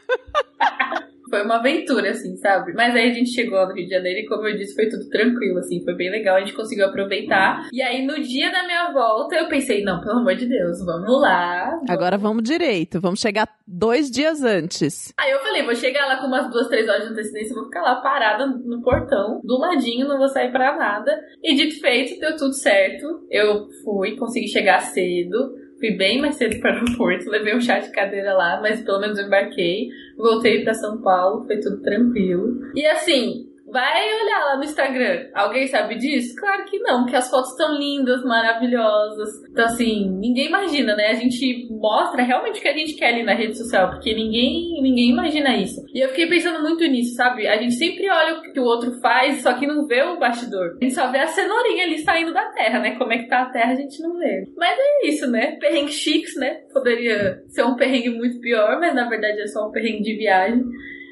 Foi 1.31 1.43
uma 1.43 1.55
aventura, 1.55 2.11
assim, 2.11 2.35
sabe? 2.35 2.73
Mas 2.73 2.93
aí 2.93 3.09
a 3.09 3.13
gente 3.13 3.29
chegou 3.29 3.65
no 3.65 3.73
Rio 3.73 3.85
de 3.85 3.91
Janeiro 3.91 4.19
e, 4.19 4.27
como 4.27 4.45
eu 4.45 4.57
disse, 4.57 4.75
foi 4.75 4.89
tudo 4.89 5.07
tranquilo, 5.07 5.59
assim, 5.59 5.81
foi 5.83 5.95
bem 5.95 6.11
legal, 6.11 6.35
a 6.35 6.39
gente 6.41 6.53
conseguiu 6.53 6.85
aproveitar. 6.85 7.69
E 7.71 7.81
aí, 7.81 8.05
no 8.05 8.21
dia 8.21 8.51
da 8.51 8.63
minha 8.63 8.91
volta, 8.91 9.35
eu 9.35 9.47
pensei, 9.47 9.81
não, 9.81 10.01
pelo 10.01 10.19
amor 10.19 10.35
de 10.35 10.45
Deus, 10.45 10.83
vamos 10.83 11.21
lá. 11.21 11.79
Agora 11.89 12.17
vamos 12.17 12.43
direito, 12.43 12.99
vamos 12.99 13.21
chegar 13.21 13.47
dois 13.65 14.11
dias 14.11 14.43
antes. 14.43 15.13
Aí 15.17 15.31
eu 15.31 15.39
falei, 15.39 15.63
vou 15.63 15.75
chegar 15.75 16.05
lá 16.05 16.17
com 16.17 16.27
umas 16.27 16.49
duas, 16.51 16.67
três 16.67 16.89
horas 16.89 17.05
de 17.05 17.13
antecedência, 17.13 17.55
vou 17.55 17.65
ficar 17.65 17.81
lá 17.81 17.95
parada 18.01 18.45
no 18.45 18.81
portão, 18.81 19.39
do 19.43 19.57
ladinho, 19.57 20.09
não 20.09 20.17
vou 20.17 20.27
sair 20.27 20.51
pra 20.51 20.75
nada. 20.75 21.17
E 21.41 21.55
dito 21.55 21.75
e 21.75 21.79
feito, 21.79 22.19
deu 22.19 22.35
tudo 22.35 22.53
certo. 22.53 23.25
Eu 23.29 23.69
fui, 23.83 24.17
consegui 24.17 24.49
chegar 24.49 24.81
cedo. 24.81 25.60
Fui 25.81 25.97
bem 25.97 26.21
mais 26.21 26.35
cedo 26.35 26.59
para 26.59 26.73
o 26.73 26.73
aeroporto, 26.75 27.27
levei 27.27 27.55
um 27.55 27.59
chá 27.59 27.79
de 27.79 27.91
cadeira 27.91 28.35
lá, 28.35 28.61
mas 28.61 28.81
pelo 28.81 28.99
menos 28.99 29.17
embarquei. 29.17 29.89
Voltei 30.15 30.63
pra 30.63 30.75
São 30.75 31.01
Paulo, 31.01 31.43
foi 31.47 31.59
tudo 31.59 31.81
tranquilo. 31.81 32.61
E 32.75 32.85
assim, 32.85 33.50
vai 33.71 34.03
olhar 34.21 34.45
lá 34.45 34.57
no 34.57 34.63
Instagram. 34.63 35.29
Alguém 35.33 35.67
sabe 35.67 35.95
disso? 35.95 36.35
Claro 36.35 36.65
que 36.65 36.79
não, 36.79 37.03
porque 37.03 37.15
as 37.15 37.29
fotos 37.29 37.51
estão 37.51 37.77
lindas, 37.77 38.23
maravilhosas. 38.23 39.29
Então, 39.49 39.65
assim, 39.65 40.09
ninguém 40.19 40.47
imagina, 40.47 40.95
né? 40.95 41.07
A 41.07 41.13
gente 41.13 41.67
mostra 41.71 42.23
realmente 42.23 42.59
o 42.59 42.61
que 42.61 42.67
a 42.67 42.77
gente 42.77 42.95
quer 42.95 43.13
ali 43.13 43.23
na 43.23 43.33
rede 43.33 43.57
social, 43.57 43.89
porque 43.89 44.13
ninguém, 44.13 44.81
ninguém 44.81 45.09
imagina 45.09 45.55
isso. 45.57 45.81
E 45.93 46.03
eu 46.03 46.09
fiquei 46.09 46.27
pensando 46.27 46.61
muito 46.61 46.83
nisso, 46.85 47.15
sabe? 47.15 47.47
A 47.47 47.57
gente 47.57 47.75
sempre 47.75 48.09
olha 48.09 48.35
o 48.35 48.41
que 48.41 48.59
o 48.59 48.65
outro 48.65 48.99
faz, 48.99 49.41
só 49.41 49.53
que 49.53 49.65
não 49.65 49.87
vê 49.87 50.03
o 50.03 50.19
bastidor. 50.19 50.77
A 50.81 50.83
gente 50.83 50.95
só 50.95 51.09
vê 51.11 51.19
a 51.19 51.27
cenourinha 51.27 51.85
ali 51.85 51.99
saindo 51.99 52.33
da 52.33 52.49
terra, 52.51 52.79
né? 52.79 52.95
Como 52.97 53.13
é 53.13 53.19
que 53.19 53.27
tá 53.27 53.43
a 53.43 53.49
terra, 53.49 53.71
a 53.71 53.75
gente 53.75 54.01
não 54.01 54.17
vê. 54.17 54.43
Mas 54.57 54.77
é 54.77 55.07
isso, 55.07 55.29
né? 55.29 55.57
Perrengue 55.59 55.91
chiques, 55.91 56.35
né? 56.35 56.61
Poderia 56.73 57.41
ser 57.47 57.63
um 57.63 57.75
perrengue 57.75 58.09
muito 58.09 58.39
pior, 58.39 58.79
mas 58.79 58.93
na 58.93 59.07
verdade 59.07 59.41
é 59.41 59.47
só 59.47 59.67
um 59.67 59.71
perrengue 59.71 60.03
de 60.03 60.17
viagem. 60.17 60.63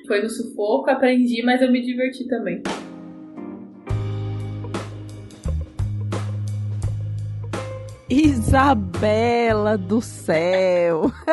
Foi 0.09 0.21
no 0.23 0.29
sufoco, 0.31 0.89
aprendi, 0.89 1.43
mas 1.43 1.61
eu 1.61 1.71
me 1.71 1.83
diverti 1.83 2.27
também. 2.27 2.63
Isabela 8.09 9.77
do 9.77 10.01
céu! 10.01 11.11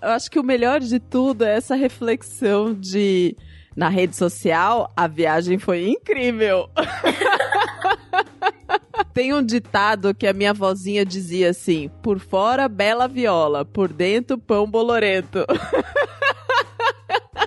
Eu 0.00 0.10
acho 0.10 0.30
que 0.30 0.38
o 0.38 0.44
melhor 0.44 0.78
de 0.78 1.00
tudo 1.00 1.44
é 1.44 1.56
essa 1.56 1.74
reflexão 1.74 2.72
de 2.72 3.36
na 3.74 3.88
rede 3.88 4.14
social, 4.14 4.92
a 4.96 5.08
viagem 5.08 5.58
foi 5.58 5.88
incrível. 5.88 6.70
Tem 9.12 9.34
um 9.34 9.42
ditado 9.42 10.14
que 10.14 10.26
a 10.26 10.32
minha 10.32 10.54
vozinha 10.54 11.04
dizia 11.04 11.50
assim: 11.50 11.90
por 12.00 12.20
fora, 12.20 12.68
bela 12.68 13.08
viola, 13.08 13.64
por 13.64 13.92
dentro, 13.92 14.38
pão 14.38 14.70
bolorento. 14.70 15.44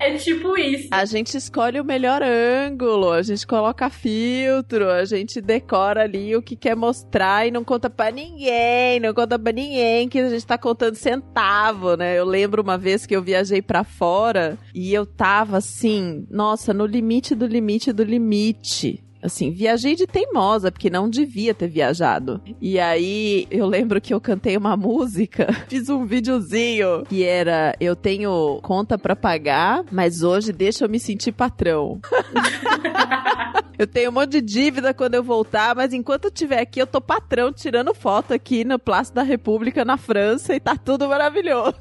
É 0.10 0.18
tipo 0.18 0.58
isso. 0.58 0.88
A 0.92 1.06
gente 1.06 1.38
escolhe 1.38 1.80
o 1.80 1.86
melhor 1.86 2.22
ângulo, 2.24 3.12
a 3.12 3.22
gente 3.22 3.46
coloca 3.46 3.90
filtro, 3.90 4.90
a 4.90 5.06
gente 5.06 5.40
decora 5.40 6.04
ali 6.04 6.36
o 6.36 6.42
que 6.42 6.56
quer 6.56 6.76
mostrar 6.76 7.48
e 7.48 7.52
não 7.52 7.64
conta 7.64 7.90
pra 7.90 8.10
ninguém, 8.10 9.00
não 9.00 9.14
conta 9.14 9.38
pra 9.38 9.52
ninguém 9.52 10.10
que 10.10 10.20
a 10.20 10.30
gente 10.30 10.46
tá 10.46 10.58
contando 10.58 10.96
centavo, 10.96 11.96
né? 11.96 12.18
Eu 12.18 12.26
lembro 12.26 12.64
uma 12.64 12.78
vez 12.78 13.06
que 13.06 13.16
eu 13.16 13.22
viajei 13.22 13.62
pra 13.62 13.84
fora 13.84 14.58
e 14.74 14.94
eu 14.94 15.06
tava 15.06 15.58
assim, 15.58 16.26
nossa, 16.30 16.74
no 16.74 16.86
limite 16.86 17.36
do 17.36 17.46
limite 17.46 17.94
do 17.94 18.04
limite. 18.04 19.04
Assim, 19.22 19.52
viajei 19.52 19.96
de 19.96 20.08
teimosa, 20.08 20.72
porque 20.72 20.90
não 20.90 21.10
devia 21.10 21.54
ter 21.54 21.68
viajado. 21.68 22.42
E 22.62 22.80
aí, 22.80 23.46
eu 23.52 23.68
lembro 23.68 24.00
que 24.00 24.14
eu 24.14 24.22
cantei 24.22 24.56
uma 24.56 24.78
música, 24.78 25.48
fiz 25.68 25.90
um 25.90 26.06
videozinho, 26.06 27.04
que 27.08 27.24
era: 27.24 27.76
Eu 27.80 27.96
tenho 27.96 28.60
conta 28.62 28.98
pra 28.98 29.16
pagar, 29.16 29.84
mas 29.92 30.24
hoje 30.24 30.54
deixa 30.54 30.86
eu 30.86 30.90
me 30.90 31.00
sentir 31.00 31.34
patrão. 31.34 32.00
eu 33.78 33.86
tenho 33.86 34.10
um 34.10 34.14
monte 34.14 34.32
de 34.32 34.42
dívida 34.42 34.94
quando 34.94 35.16
eu 35.16 35.24
voltar, 35.24 35.76
mas 35.76 35.94
enquanto 35.94 36.26
eu 36.26 36.30
estiver 36.30 36.62
aqui, 36.62 36.80
eu 36.80 36.88
tô 36.88 37.02
patrão 37.02 37.52
tirando 37.52 37.94
foto 37.94 38.34
aqui 38.34 38.64
no 38.64 38.80
Place 38.80 39.14
da 39.14 39.24
República, 39.24 39.84
na 39.84 39.98
França, 39.98 40.56
e 40.56 40.60
tá 40.62 40.78
tudo 40.78 41.10
maravilhoso. 41.10 41.76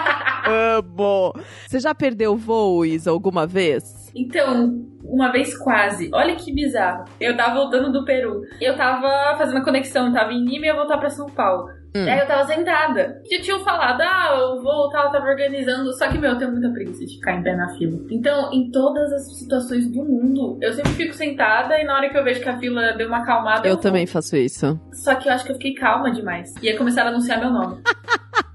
Amo! 0.78 1.34
Você 1.66 1.80
já 1.80 1.94
perdeu 1.94 2.34
voo, 2.34 2.86
Isa, 2.86 3.10
alguma 3.10 3.46
vez? 3.46 4.07
Então, 4.18 4.88
uma 5.04 5.30
vez 5.30 5.56
quase. 5.56 6.10
Olha 6.12 6.34
que 6.34 6.52
bizarro. 6.52 7.04
Eu 7.20 7.36
tava 7.36 7.54
voltando 7.54 7.92
do 7.92 8.04
Peru. 8.04 8.42
Eu 8.60 8.76
tava 8.76 9.36
fazendo 9.36 9.58
a 9.58 9.64
conexão, 9.64 10.12
tava 10.12 10.32
em 10.32 10.44
Lima 10.44 10.66
e 10.66 10.68
ia 10.68 10.74
voltar 10.74 10.98
pra 10.98 11.10
São 11.10 11.26
Paulo. 11.26 11.68
Hum. 11.96 12.04
Aí 12.04 12.18
eu 12.18 12.26
tava 12.26 12.44
sentada. 12.44 13.22
Já 13.30 13.40
tinham 13.40 13.60
falado, 13.60 14.00
ah, 14.02 14.36
eu 14.38 14.62
vou, 14.62 14.90
tava, 14.90 15.10
tava 15.10 15.26
organizando. 15.26 15.92
Só 15.94 16.08
que, 16.08 16.18
meu, 16.18 16.32
eu 16.32 16.38
tenho 16.38 16.52
muita 16.52 16.70
preguiça 16.70 17.04
de 17.04 17.14
ficar 17.14 17.34
em 17.34 17.42
pé 17.42 17.56
na 17.56 17.68
fila. 17.76 17.98
Então, 18.10 18.52
em 18.52 18.70
todas 18.70 19.12
as 19.12 19.38
situações 19.38 19.90
do 19.90 20.04
mundo, 20.04 20.58
eu 20.60 20.72
sempre 20.72 20.92
fico 20.92 21.14
sentada 21.14 21.80
e 21.80 21.84
na 21.84 21.96
hora 21.96 22.10
que 22.10 22.18
eu 22.18 22.24
vejo 22.24 22.40
que 22.40 22.48
a 22.48 22.58
fila 22.58 22.92
deu 22.92 23.08
uma 23.08 23.18
acalmada. 23.18 23.66
Eu, 23.66 23.74
vou. 23.74 23.82
também 23.82 24.06
faço 24.06 24.36
isso. 24.36 24.78
Só 24.92 25.14
que 25.14 25.28
eu 25.28 25.32
acho 25.32 25.44
que 25.44 25.52
eu 25.52 25.56
fiquei 25.56 25.74
calma 25.74 26.10
demais. 26.10 26.52
E 26.62 26.68
aí 26.68 26.76
começaram 26.76 27.08
a 27.08 27.12
anunciar 27.12 27.40
meu 27.40 27.50
nome. 27.50 27.80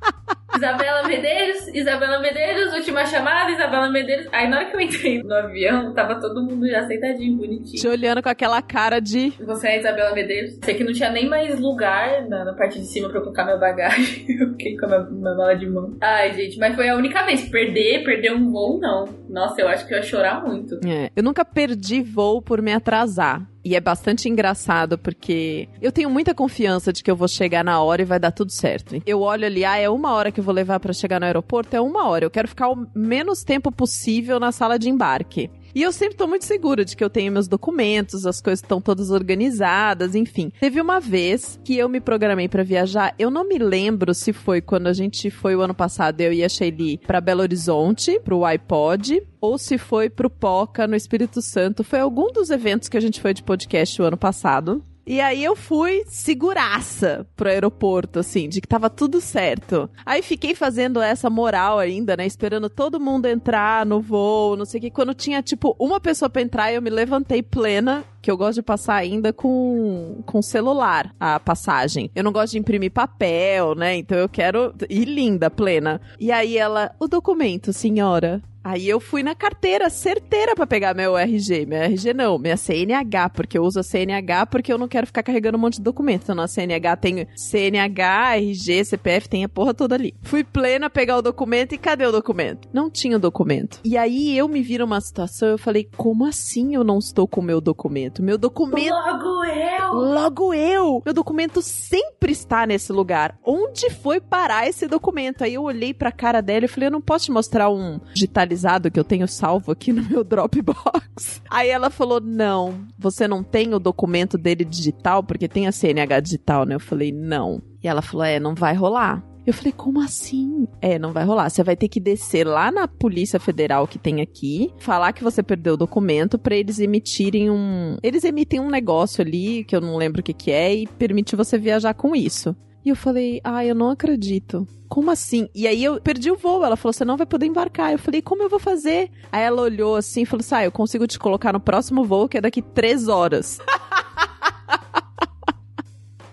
Isabela 0.63 1.04
Medeiros, 1.06 1.67
Isabela 1.73 2.19
Medeiros, 2.19 2.73
última 2.73 3.06
chamada, 3.06 3.52
Isabela 3.52 3.91
Medeiros. 3.91 4.30
Aí 4.32 4.47
na 4.47 4.60
hora 4.60 4.65
que 4.67 4.76
eu 4.78 4.80
entrei 4.80 5.21
no 5.21 5.34
avião, 5.34 5.93
tava 5.93 6.21
todo 6.21 6.41
mundo 6.41 6.65
já 6.69 6.88
sentadinho, 6.88 7.36
bonitinho. 7.36 7.82
Te 7.82 7.86
olhando 7.86 8.23
com 8.23 8.30
aquela 8.30 8.62
cara 8.62 9.02
de. 9.02 9.32
Você 9.45 9.67
é 9.67 9.71
a 9.71 9.78
Isabela 9.80 10.15
Medeiros? 10.15 10.58
Sei 10.63 10.73
que 10.73 10.86
não 10.86 10.93
tinha 10.93 11.10
nem 11.12 11.28
mais 11.28 11.60
lugar 11.60 12.26
na, 12.30 12.45
na 12.45 12.54
parte 12.54 12.80
de 12.80 12.86
cima 12.86 13.10
pra 13.10 13.17
eu 13.17 13.23
colocar 13.23 13.43
minha 13.43 13.58
bagagem. 13.58 14.23
Eu 14.39 14.52
fiquei 14.52 14.78
com 14.78 14.86
a 14.86 14.89
minha, 14.89 15.02
minha 15.12 15.36
mala 15.36 15.54
de 15.54 15.69
mão. 15.69 15.97
Ai, 16.02 16.34
gente, 16.34 16.58
mas 16.58 16.76
foi 16.76 16.88
a 16.88 16.95
única 16.95 17.23
vez. 17.26 17.43
Perder, 17.49 18.04
perder 18.04 18.34
um 18.34 18.49
voo, 18.49 18.80
não. 18.80 19.06
Nossa, 19.30 19.62
eu 19.62 19.67
acho 19.67 19.86
que 19.86 19.93
eu 19.93 19.97
ia 19.97 20.04
chorar 20.04 20.43
muito. 20.43 20.76
É, 20.88 21.12
eu 21.15 21.23
nunca 21.23 21.43
perdi 21.43 22.02
voo 22.02 22.41
por 22.41 22.62
me 22.62 22.71
atrasar. 22.71 23.41
E 23.65 23.76
é 23.76 23.80
bastante 23.80 24.28
engraçado 24.28 24.97
porque 24.97 25.69
eu 25.82 25.91
tenho 25.91 26.10
muita 26.10 26.36
confiança 26.36 26.91
de 26.91 27.02
que 27.02 27.10
eu 27.10 27.15
vou 27.15 27.28
chegar 27.28 27.63
na 27.63 27.82
hora 27.82 28.02
e 28.02 28.06
vai 28.06 28.19
dar 28.19 28.32
tudo 28.32 28.52
certo. 28.52 29.02
Eu 29.06 29.21
olho 29.21 29.45
ali, 29.45 29.63
ah, 29.63 29.78
é 29.78 29.89
uma 29.89 30.13
hora 30.13 30.32
que 30.32 30.39
eu 30.39 30.43
vou 30.43 30.54
levar 30.54 30.80
pra 30.80 30.91
chegar 30.91 31.19
no 31.19 31.26
aeroporto, 31.26 31.76
é 31.76 31.80
uma 31.80 32.08
hora. 32.10 32.26
Eu 32.26 32.32
quero 32.32 32.47
ficar 32.47 32.69
o 32.69 32.88
menos 32.93 33.43
tempo 33.43 33.71
possível 33.71 34.39
na 34.39 34.52
sala 34.52 34.78
de 34.78 34.89
embarque. 34.89 35.49
E 35.75 35.81
eu 35.81 35.91
sempre 35.91 36.15
tô 36.15 36.27
muito 36.27 36.45
segura 36.45 36.86
de 36.86 36.95
que 36.95 37.03
eu 37.03 37.09
tenho 37.09 37.31
meus 37.31 37.47
documentos, 37.47 38.27
as 38.27 38.39
coisas 38.39 38.62
estão 38.62 38.79
todas 38.79 39.09
organizadas, 39.09 40.13
enfim. 40.13 40.51
Teve 40.59 40.79
uma 40.79 40.99
vez 40.99 41.59
que 41.63 41.75
eu 41.77 41.89
me 41.89 41.99
programei 41.99 42.47
pra 42.47 42.63
viajar, 42.63 43.15
eu 43.17 43.31
não 43.31 43.47
me 43.47 43.57
lembro 43.57 44.13
se 44.13 44.31
foi 44.31 44.62
quando 44.62 44.88
a 44.88 44.93
gente 44.93 45.31
foi 45.31 45.55
o 45.55 45.62
ano 45.62 45.73
passado, 45.73 46.21
eu 46.21 46.31
e 46.31 46.43
a 46.43 46.49
Shelly 46.49 46.99
pra 46.99 47.19
Belo 47.19 47.41
Horizonte, 47.41 48.19
pro 48.19 48.45
iPod, 48.45 49.23
ou 49.41 49.57
se 49.57 49.77
foi 49.79 50.09
pro 50.09 50.29
Poca 50.29 50.86
no 50.86 50.95
Espírito 50.95 51.41
Santo. 51.41 51.83
Foi 51.83 51.99
algum 51.99 52.31
dos 52.31 52.49
eventos 52.49 52.88
que 52.88 52.97
a 52.97 53.01
gente 53.01 53.19
foi 53.19 53.33
de 53.33 53.43
podcast 53.43 53.99
o 54.01 54.05
ano 54.05 54.17
passado. 54.17 54.83
E 55.06 55.20
aí 55.20 55.44
eu 55.44 55.56
fui 55.56 56.04
seguraça 56.08 57.28
pro 57.36 57.50
aeroporto, 57.50 58.20
assim, 58.20 58.48
de 58.48 58.62
que 58.62 58.68
tava 58.68 58.89
tudo 58.89 59.20
certo. 59.20 59.89
Aí 60.06 60.22
fiquei 60.22 60.56
fazendo 60.56 61.02
essa 61.02 61.30
moral 61.30 61.78
ainda, 61.78 62.16
né? 62.16 62.26
Esperando 62.26 62.70
todo 62.70 63.00
mundo 63.00 63.26
entrar 63.26 63.86
no 63.86 64.00
voo, 64.00 64.56
não 64.56 64.66
sei 64.66 64.80
o 64.80 64.82
que. 64.82 64.92
Quando 64.92 65.13
tinha, 65.13 65.42
tipo, 65.42 65.76
uma 65.80 66.00
pessoa 66.00 66.30
pra 66.30 66.42
entrar, 66.42 66.72
eu 66.72 66.82
me 66.82 66.89
levantei 66.89 67.44
plena. 67.44 68.04
Que 68.22 68.32
eu 68.32 68.38
gosto 68.38 68.56
de 68.56 68.62
passar 68.62 68.96
ainda 68.96 69.34
com, 69.34 70.24
com 70.26 70.42
celular 70.42 71.13
a 71.20 71.42
passagem. 71.42 72.10
Eu 72.16 72.24
não 72.24 72.32
gosto 72.32 72.54
de 72.54 72.60
imprimir 72.60 72.89
papel, 72.89 73.76
né? 73.76 73.98
Então 73.98 74.18
eu 74.18 74.30
quero 74.30 74.74
ir 74.89 75.04
linda, 75.04 75.52
plena. 75.52 76.00
E 76.18 76.32
aí 76.32 76.58
ela, 76.58 76.96
o 77.02 77.08
documento, 77.10 77.74
senhora. 77.74 78.42
Aí 78.63 78.88
eu 78.88 78.99
fui 78.99 79.21
na 79.23 79.36
carteira 79.36 79.89
certeira 79.89 80.56
pra 80.56 80.65
pegar 80.65 80.93
meu 80.93 81.17
RG. 81.17 81.65
Meu 81.65 81.82
RG 81.82 82.13
não, 82.13 82.39
minha 82.39 82.56
CNH, 82.56 83.30
porque 83.30 83.58
eu 83.58 83.63
uso 83.63 83.80
a 83.80 83.84
CNH 83.84 84.45
porque 84.45 84.71
eu 84.71 84.78
não 84.78 84.88
quero 84.88 85.06
ficar 85.06 85.21
carregando 85.21 85.58
um 85.58 85.62
monte 85.62 85.76
de 85.76 85.82
documento. 85.82 86.23
Então 86.23 86.36
na 86.36 86.47
CNH 86.47 86.95
tem 86.95 87.28
CNH, 87.36 88.38
RG, 88.38 88.86
CPF, 88.86 89.28
tem 89.28 89.43
a 89.43 89.49
porra 89.49 89.73
toda 89.73 89.95
ali. 89.95 90.15
Fui 90.21 90.43
plena 90.43 90.89
pegar 90.89 91.17
o 91.17 91.21
documento 91.21 91.73
e 91.73 91.78
cadê 91.78 92.06
o 92.06 92.12
documento? 92.12 92.69
Não 92.71 92.89
tinha 92.89 93.17
o 93.17 93.19
documento. 93.19 93.80
E 93.84 93.97
aí 93.97 94.38
eu 94.38 94.47
me 94.47 94.62
vi 94.62 94.78
numa 94.78 95.02
situação, 95.02 95.49
eu 95.49 95.58
falei, 95.58 95.89
como 95.97 96.26
assim 96.26 96.76
eu 96.76 96.84
não 96.84 96.99
estou 96.99 97.28
com 97.28 97.41
o 97.41 97.43
meu 97.43 97.60
documento? 97.60 98.23
Meu 98.23 98.38
documento... 98.38 98.93
Logo 98.93 99.43
eu! 99.43 99.93
Logo 99.93 100.54
eu! 100.54 101.02
Meu 101.06 101.13
documento 101.13 101.62
sempre 101.62 102.12
está 102.31 102.65
nesse 102.65 102.91
lugar. 102.91 103.38
Onde 103.43 103.89
foi 103.89 104.19
parar 104.19 104.67
esse 104.67 104.88
documento? 104.88 105.43
Aí 105.43 105.53
eu 105.55 105.63
olhei 105.63 105.93
pra 105.93 106.12
cara 106.12 106.41
dela 106.41 106.65
e 106.65 106.67
falei, 106.67 106.88
eu 106.88 106.91
não 106.91 107.01
posso 107.01 107.25
te 107.25 107.31
mostrar 107.31 107.69
um 107.69 107.99
digitalizado 108.13 108.91
que 108.91 108.99
eu 108.99 109.03
tenho 109.03 109.27
salvo 109.27 109.71
aqui 109.71 109.91
no 109.91 110.03
meu 110.03 110.23
Dropbox. 110.23 111.41
Aí 111.49 111.69
ela 111.69 111.89
falou: 111.89 112.19
Não, 112.19 112.86
você 112.97 113.27
não 113.27 113.43
tem 113.43 113.73
o 113.73 113.79
documento 113.79 114.38
dele 114.38 114.65
digital, 114.65 115.23
porque 115.23 115.47
tem 115.47 115.67
a 115.67 115.71
CNH 115.71 116.19
digital, 116.19 116.65
né? 116.65 116.75
Eu 116.75 116.79
falei: 116.79 117.12
Não. 117.12 117.62
E 117.83 117.88
ela 117.88 118.01
falou: 118.01 118.25
É, 118.25 118.39
não 118.39 118.55
vai 118.55 118.73
rolar. 118.73 119.23
Eu 119.45 119.53
falei, 119.53 119.73
como 119.73 119.99
assim? 119.99 120.67
É, 120.82 120.97
não 120.97 121.12
vai 121.12 121.25
rolar. 121.25 121.49
Você 121.49 121.63
vai 121.63 121.75
ter 121.75 121.89
que 121.89 121.99
descer 121.99 122.47
lá 122.47 122.71
na 122.71 122.88
Polícia 122.88 123.39
Federal 123.39 123.86
que 123.86 123.99
tem 123.99 124.21
aqui, 124.21 124.73
falar 124.77 125.12
que 125.12 125.23
você 125.23 125.43
perdeu 125.43 125.73
o 125.73 125.77
documento 125.77 126.39
para 126.39 126.56
eles 126.56 126.79
emitirem 126.79 127.49
um. 127.49 127.97
Eles 128.01 128.23
emitem 128.23 128.62
um 128.62 128.69
negócio 128.69 129.21
ali, 129.21 129.65
que 129.65 129.75
eu 129.75 129.82
não 129.82 129.97
lembro 129.97 130.21
o 130.21 130.23
que, 130.23 130.34
que 130.34 130.49
é, 130.49 130.73
e 130.73 130.88
permite 130.88 131.36
você 131.36 131.58
viajar 131.58 131.93
com 131.93 132.15
isso. 132.15 132.56
E 132.86 132.89
eu 132.89 132.95
falei, 132.95 133.41
ah, 133.43 133.65
eu 133.65 133.75
não 133.75 133.89
acredito. 133.89 134.65
Como 134.89 135.12
assim? 135.12 135.49
E 135.56 135.67
aí 135.67 135.84
eu 135.84 136.01
perdi 136.01 136.32
o 136.32 136.38
voo. 136.38 136.63
Ela 136.63 136.77
falou, 136.77 136.93
você 136.93 137.03
não 137.03 137.17
vai 137.17 137.25
poder 137.25 137.45
embarcar. 137.45 137.91
Eu 137.91 137.99
falei, 137.99 138.21
como 138.21 138.43
eu 138.43 138.49
vou 138.49 138.60
fazer? 138.60 139.10
Aí 139.32 139.43
ela 139.43 139.62
olhou 139.62 139.95
assim 139.95 140.21
e 140.21 140.25
falou 140.25 140.45
ah, 140.51 140.65
eu 140.65 140.71
consigo 140.71 141.08
te 141.08 141.19
colocar 141.19 141.51
no 141.51 141.60
próximo 141.60 142.03
voo, 142.03 142.29
que 142.29 142.38
é 142.38 142.41
daqui 142.41 142.62
três 142.62 143.08
horas. 143.08 143.60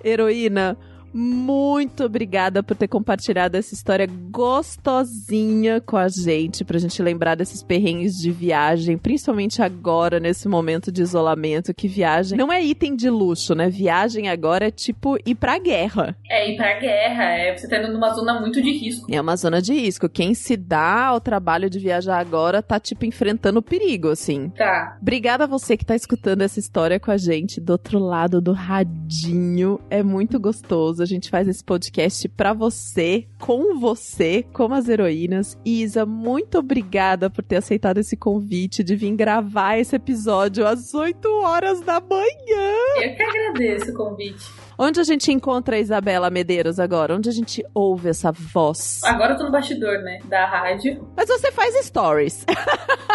Heroína, 0.04 0.78
muito 1.12 2.04
obrigada 2.04 2.62
por 2.62 2.76
ter 2.76 2.88
compartilhado 2.88 3.56
essa 3.56 3.74
história 3.74 4.06
gostosinha 4.30 5.80
com 5.80 5.96
a 5.96 6.08
gente, 6.08 6.64
pra 6.64 6.78
gente 6.78 7.02
lembrar 7.02 7.34
desses 7.34 7.62
perrengues 7.62 8.16
de 8.16 8.30
viagem, 8.30 8.96
principalmente 8.96 9.62
agora, 9.62 10.20
nesse 10.20 10.48
momento 10.48 10.92
de 10.92 11.02
isolamento, 11.02 11.74
que 11.74 11.88
viagem 11.88 12.38
não 12.38 12.52
é 12.52 12.62
item 12.62 12.94
de 12.94 13.10
luxo, 13.10 13.54
né? 13.54 13.68
Viagem 13.68 14.28
agora 14.28 14.68
é 14.68 14.70
tipo 14.70 15.16
ir 15.26 15.34
pra 15.34 15.58
guerra. 15.58 16.16
É 16.28 16.50
ir 16.50 16.56
pra 16.56 16.78
guerra, 16.78 17.24
é 17.24 17.56
você 17.56 17.68
tá 17.68 17.78
indo 17.78 17.92
numa 17.92 18.12
zona 18.14 18.40
muito 18.40 18.62
de 18.62 18.70
risco. 18.70 19.06
É 19.12 19.20
uma 19.20 19.36
zona 19.36 19.60
de 19.60 19.72
risco. 19.72 20.08
Quem 20.08 20.34
se 20.34 20.56
dá 20.56 21.06
ao 21.06 21.20
trabalho 21.20 21.68
de 21.68 21.78
viajar 21.78 22.18
agora 22.18 22.62
tá, 22.62 22.78
tipo, 22.78 23.04
enfrentando 23.04 23.62
perigo, 23.62 24.08
assim. 24.08 24.50
Tá. 24.50 24.98
Obrigada 25.00 25.44
a 25.44 25.46
você 25.46 25.76
que 25.76 25.84
tá 25.84 25.94
escutando 25.94 26.42
essa 26.42 26.58
história 26.58 27.00
com 27.00 27.10
a 27.10 27.16
gente 27.16 27.60
do 27.60 27.70
outro 27.70 27.98
lado 27.98 28.40
do 28.40 28.52
radinho. 28.52 29.80
É 29.90 30.02
muito 30.02 30.38
gostoso. 30.38 30.99
A 31.02 31.06
gente 31.06 31.30
faz 31.30 31.48
esse 31.48 31.62
podcast 31.62 32.28
pra 32.28 32.52
você, 32.52 33.26
com 33.38 33.78
você, 33.78 34.44
como 34.52 34.74
as 34.74 34.88
heroínas. 34.88 35.58
Isa, 35.64 36.04
muito 36.06 36.58
obrigada 36.58 37.30
por 37.30 37.42
ter 37.42 37.56
aceitado 37.56 37.98
esse 37.98 38.16
convite 38.16 38.84
de 38.84 38.94
vir 38.96 39.14
gravar 39.14 39.78
esse 39.78 39.96
episódio 39.96 40.66
às 40.66 40.94
8 40.94 41.28
horas 41.42 41.80
da 41.80 42.00
manhã. 42.00 42.74
Eu 43.02 43.14
que 43.16 43.22
agradeço 43.22 43.90
o 43.90 43.94
convite. 43.94 44.44
Onde 44.78 44.98
a 44.98 45.04
gente 45.04 45.30
encontra 45.30 45.76
a 45.76 45.78
Isabela 45.78 46.30
Medeiros 46.30 46.80
agora? 46.80 47.14
Onde 47.14 47.28
a 47.28 47.32
gente 47.32 47.62
ouve 47.74 48.08
essa 48.08 48.32
voz? 48.32 49.02
Agora 49.04 49.34
eu 49.34 49.36
tô 49.36 49.44
no 49.44 49.52
bastidor, 49.52 49.98
né? 50.02 50.20
Da 50.24 50.46
rádio. 50.46 51.06
Mas 51.14 51.28
você 51.28 51.52
faz 51.52 51.74
stories. 51.84 52.46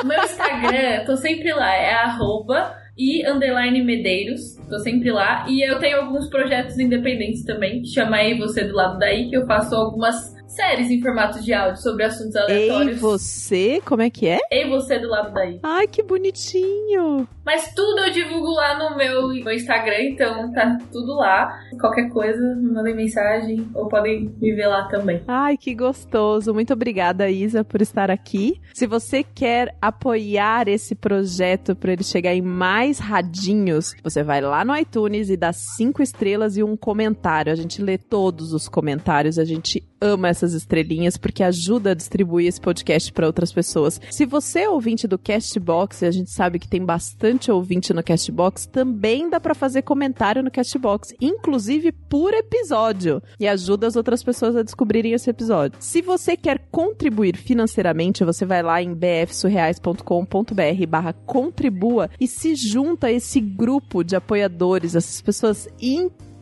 Meu 0.03 0.23
Instagram, 0.23 1.05
tô 1.05 1.17
sempre 1.17 1.51
lá, 1.53 1.73
é 1.73 1.93
arroba 1.93 2.84
e 2.97 3.27
underline 3.27 3.83
Medeiros. 3.83 4.55
Tô 4.69 4.79
sempre 4.79 5.11
lá. 5.11 5.45
E 5.49 5.61
eu 5.61 5.79
tenho 5.79 5.97
alguns 6.01 6.29
projetos 6.29 6.77
independentes 6.79 7.43
também. 7.43 7.83
Chama 7.85 8.17
aí 8.17 8.37
você 8.37 8.63
do 8.63 8.75
lado 8.75 8.97
daí, 8.99 9.29
que 9.29 9.35
eu 9.37 9.45
faço 9.45 9.75
algumas 9.75 10.33
séries 10.47 10.89
em 10.89 11.01
formato 11.01 11.41
de 11.43 11.53
áudio 11.53 11.81
sobre 11.81 12.05
assuntos 12.05 12.35
Ei, 12.35 12.69
aleatórios. 12.69 12.99
você? 12.99 13.81
Como 13.83 14.01
é 14.01 14.09
que 14.09 14.27
é? 14.27 14.39
Ei, 14.49 14.69
você 14.69 14.97
do 14.99 15.09
lado 15.09 15.33
daí. 15.33 15.59
Ai, 15.61 15.87
que 15.87 16.01
bonitinho. 16.01 17.27
Mas 17.45 17.71
tudo 17.75 18.05
eu 18.05 18.11
divulgo 18.11 18.49
lá 18.51 18.77
no 18.77 18.97
meu, 18.97 19.31
Instagram, 19.53 20.01
então 20.01 20.51
tá 20.51 20.79
tudo 20.91 21.15
lá. 21.15 21.61
Qualquer 21.79 22.09
coisa, 22.09 22.55
me 22.55 22.71
mandem 22.71 22.95
mensagem 22.95 23.69
ou 23.75 23.87
podem 23.87 24.33
me 24.41 24.53
ver 24.53 24.67
lá 24.67 24.87
também. 24.87 25.21
Ai, 25.27 25.55
que 25.55 25.75
gostoso. 25.75 26.53
Muito 26.53 26.73
obrigada, 26.73 27.29
Isa, 27.29 27.63
por 27.63 27.81
estar 27.81 28.09
aqui. 28.09 28.59
Se 28.73 28.87
você 28.87 29.23
quer 29.23 29.75
apoiar 29.81 30.67
esse 30.67 30.95
projeto 30.95 31.75
para 31.75 31.93
ele 31.93 32.03
chegar 32.03 32.33
em 32.33 32.41
mais 32.41 32.97
radinhos, 32.97 33.93
você 34.03 34.23
vai 34.23 34.41
lá 34.41 34.65
no 34.65 34.75
iTunes 34.75 35.29
e 35.29 35.37
dá 35.37 35.53
cinco 35.53 36.01
estrelas 36.01 36.57
e 36.57 36.63
um 36.63 36.75
comentário. 36.75 37.51
A 37.51 37.55
gente 37.55 37.81
lê 37.81 37.97
todos 37.97 38.53
os 38.53 38.67
comentários, 38.67 39.37
a 39.37 39.45
gente 39.45 39.87
ama 40.01 40.27
essas 40.27 40.53
estrelinhas 40.53 41.17
porque 41.17 41.43
ajuda 41.43 41.91
a 41.91 41.95
distribuir 41.95 42.47
esse 42.47 42.59
podcast 42.59 43.11
para 43.11 43.27
outras 43.27 43.51
pessoas. 43.51 43.99
Se 44.09 44.25
você 44.25 44.61
é 44.61 44.69
ouvinte 44.69 45.07
do 45.07 45.17
Castbox, 45.17 46.03
a 46.03 46.11
gente 46.11 46.31
sabe 46.31 46.59
que 46.59 46.67
tem 46.67 46.83
bastante 46.83 47.34
ouvinte 47.51 47.93
no 47.93 48.03
Castbox, 48.03 48.65
também 48.65 49.29
dá 49.29 49.39
para 49.39 49.53
fazer 49.53 49.81
comentário 49.81 50.43
no 50.43 50.51
Castbox, 50.51 51.13
inclusive 51.21 51.91
por 51.91 52.33
episódio, 52.33 53.21
e 53.39 53.47
ajuda 53.47 53.87
as 53.87 53.95
outras 53.95 54.23
pessoas 54.23 54.55
a 54.55 54.63
descobrirem 54.63 55.13
esse 55.13 55.29
episódio. 55.29 55.77
Se 55.79 56.01
você 56.01 56.35
quer 56.37 56.67
contribuir 56.71 57.37
financeiramente, 57.37 58.23
você 58.23 58.45
vai 58.45 58.63
lá 58.63 58.81
em 58.81 58.93
bfsurreais.com.br 58.93 60.87
barra 60.87 61.13
contribua 61.13 62.09
e 62.19 62.27
se 62.27 62.55
junta 62.55 63.07
a 63.07 63.11
esse 63.11 63.39
grupo 63.39 64.03
de 64.03 64.15
apoiadores, 64.15 64.95
essas 64.95 65.21
pessoas 65.21 65.67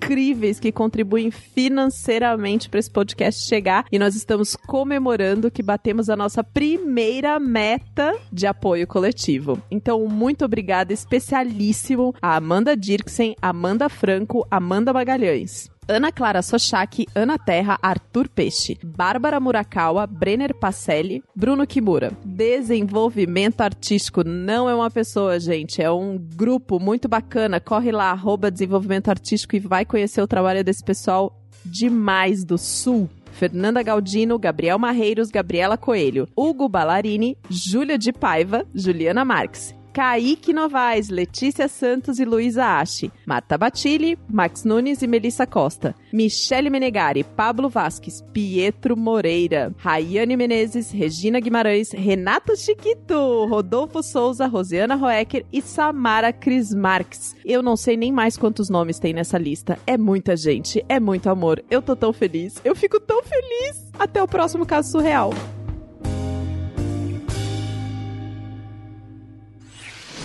incríveis 0.04 0.60
que 0.60 0.72
contribuem 0.72 1.32
financeiramente 1.32 2.70
para 2.70 2.80
esse 2.80 2.92
podcast 2.92 3.48
chegar 3.48 3.86
e 3.92 3.98
nós 3.98 4.16
estamos 4.16 4.56
comemorando 4.56 5.52
que 5.52 5.64
batemos 5.64 6.10
a 6.10 6.16
nossa 6.16 6.44
primeira 6.44 7.40
meta 7.40 8.16
de 8.32 8.46
apoio 8.46 8.86
coletivo. 8.86 9.62
Então, 9.72 10.06
muito 10.08 10.46
obrigada 10.46 10.94
especialíssimo 10.94 12.14
a 12.22 12.36
Amanda 12.36 12.76
Dirksen, 12.76 13.36
Amanda 13.42 13.90
Franco, 13.90 14.46
Amanda 14.52 14.94
Magalhães. 14.94 15.73
Ana 15.88 16.12
Clara 16.12 16.42
Sochak, 16.42 17.06
Ana 17.14 17.38
Terra, 17.38 17.78
Arthur 17.82 18.30
Peixe, 18.30 18.78
Bárbara 18.84 19.40
Murakawa, 19.40 20.08
Brenner 20.08 20.54
Pacelli, 20.54 21.24
Bruno 21.36 21.68
Kimura. 21.68 22.12
Desenvolvimento 22.24 23.62
artístico 23.62 24.24
não 24.24 24.70
é 24.70 24.76
uma 24.76 24.90
pessoa, 24.90 25.40
gente, 25.40 25.82
é 25.82 25.92
um 25.92 26.18
grupo 26.18 26.80
muito 26.80 27.08
bacana. 27.08 27.60
Corre 27.60 27.92
lá, 27.92 28.12
arroba 28.12 28.50
desenvolvimento 28.50 29.10
artístico 29.10 29.56
e 29.56 29.60
vai 29.60 29.86
conhecer 29.86 30.22
o 30.22 30.28
trabalho 30.28 30.64
desse 30.64 30.84
pessoal 30.84 31.40
demais 31.66 32.44
do 32.44 32.58
Sul. 32.58 33.10
Fernanda 33.34 33.82
Galdino, 33.82 34.38
Gabriel 34.38 34.78
Marreiros, 34.78 35.30
Gabriela 35.30 35.78
Coelho, 35.78 36.28
Hugo 36.36 36.70
Ballarini, 36.70 37.38
Júlia 37.50 37.98
de 37.98 38.14
Paiva, 38.14 38.66
Juliana 38.74 39.26
Marques. 39.26 39.74
Kaique 39.94 40.52
Novaes, 40.52 41.10
Letícia 41.10 41.68
Santos 41.68 42.18
e 42.18 42.26
Luísa 42.26 42.66
Ache, 42.66 43.12
Marta 43.28 43.60
Batilli, 43.60 44.18
Max 44.28 44.64
Nunes 44.64 45.04
e 45.04 45.08
Melissa 45.08 45.46
Costa, 45.46 45.94
Michele 46.12 46.72
Menegari, 46.72 47.24
Pablo 47.24 47.70
Vasques, 47.70 48.24
Pietro 48.34 48.98
Moreira, 48.98 49.72
Rayane 49.78 50.36
Menezes, 50.36 50.90
Regina 50.90 51.40
Guimarães, 51.40 51.92
Renato 51.92 52.58
Chiquito, 52.58 53.46
Rodolfo 53.46 54.02
Souza, 54.02 54.48
Rosiana 54.48 54.96
Roecker 54.96 55.46
e 55.54 55.62
Samara 55.62 56.34
Cris 56.34 56.74
Marques. 56.74 57.36
Eu 57.46 57.62
não 57.62 57.78
sei 57.78 57.96
nem 57.96 58.12
mais 58.12 58.36
quantos 58.36 58.70
nomes 58.70 58.98
tem 58.98 59.14
nessa 59.14 59.38
lista. 59.38 59.78
É 59.86 59.96
muita 59.96 60.36
gente, 60.36 60.84
é 60.90 61.00
muito 61.00 61.30
amor. 61.30 61.64
Eu 61.70 61.84
tô 61.84 61.96
tão 61.96 62.12
feliz, 62.12 62.56
eu 62.66 62.76
fico 62.76 63.00
tão 63.00 63.22
feliz. 63.22 63.92
Até 64.00 64.24
o 64.24 64.28
próximo 64.28 64.66
caso 64.66 64.90
surreal. 64.90 65.32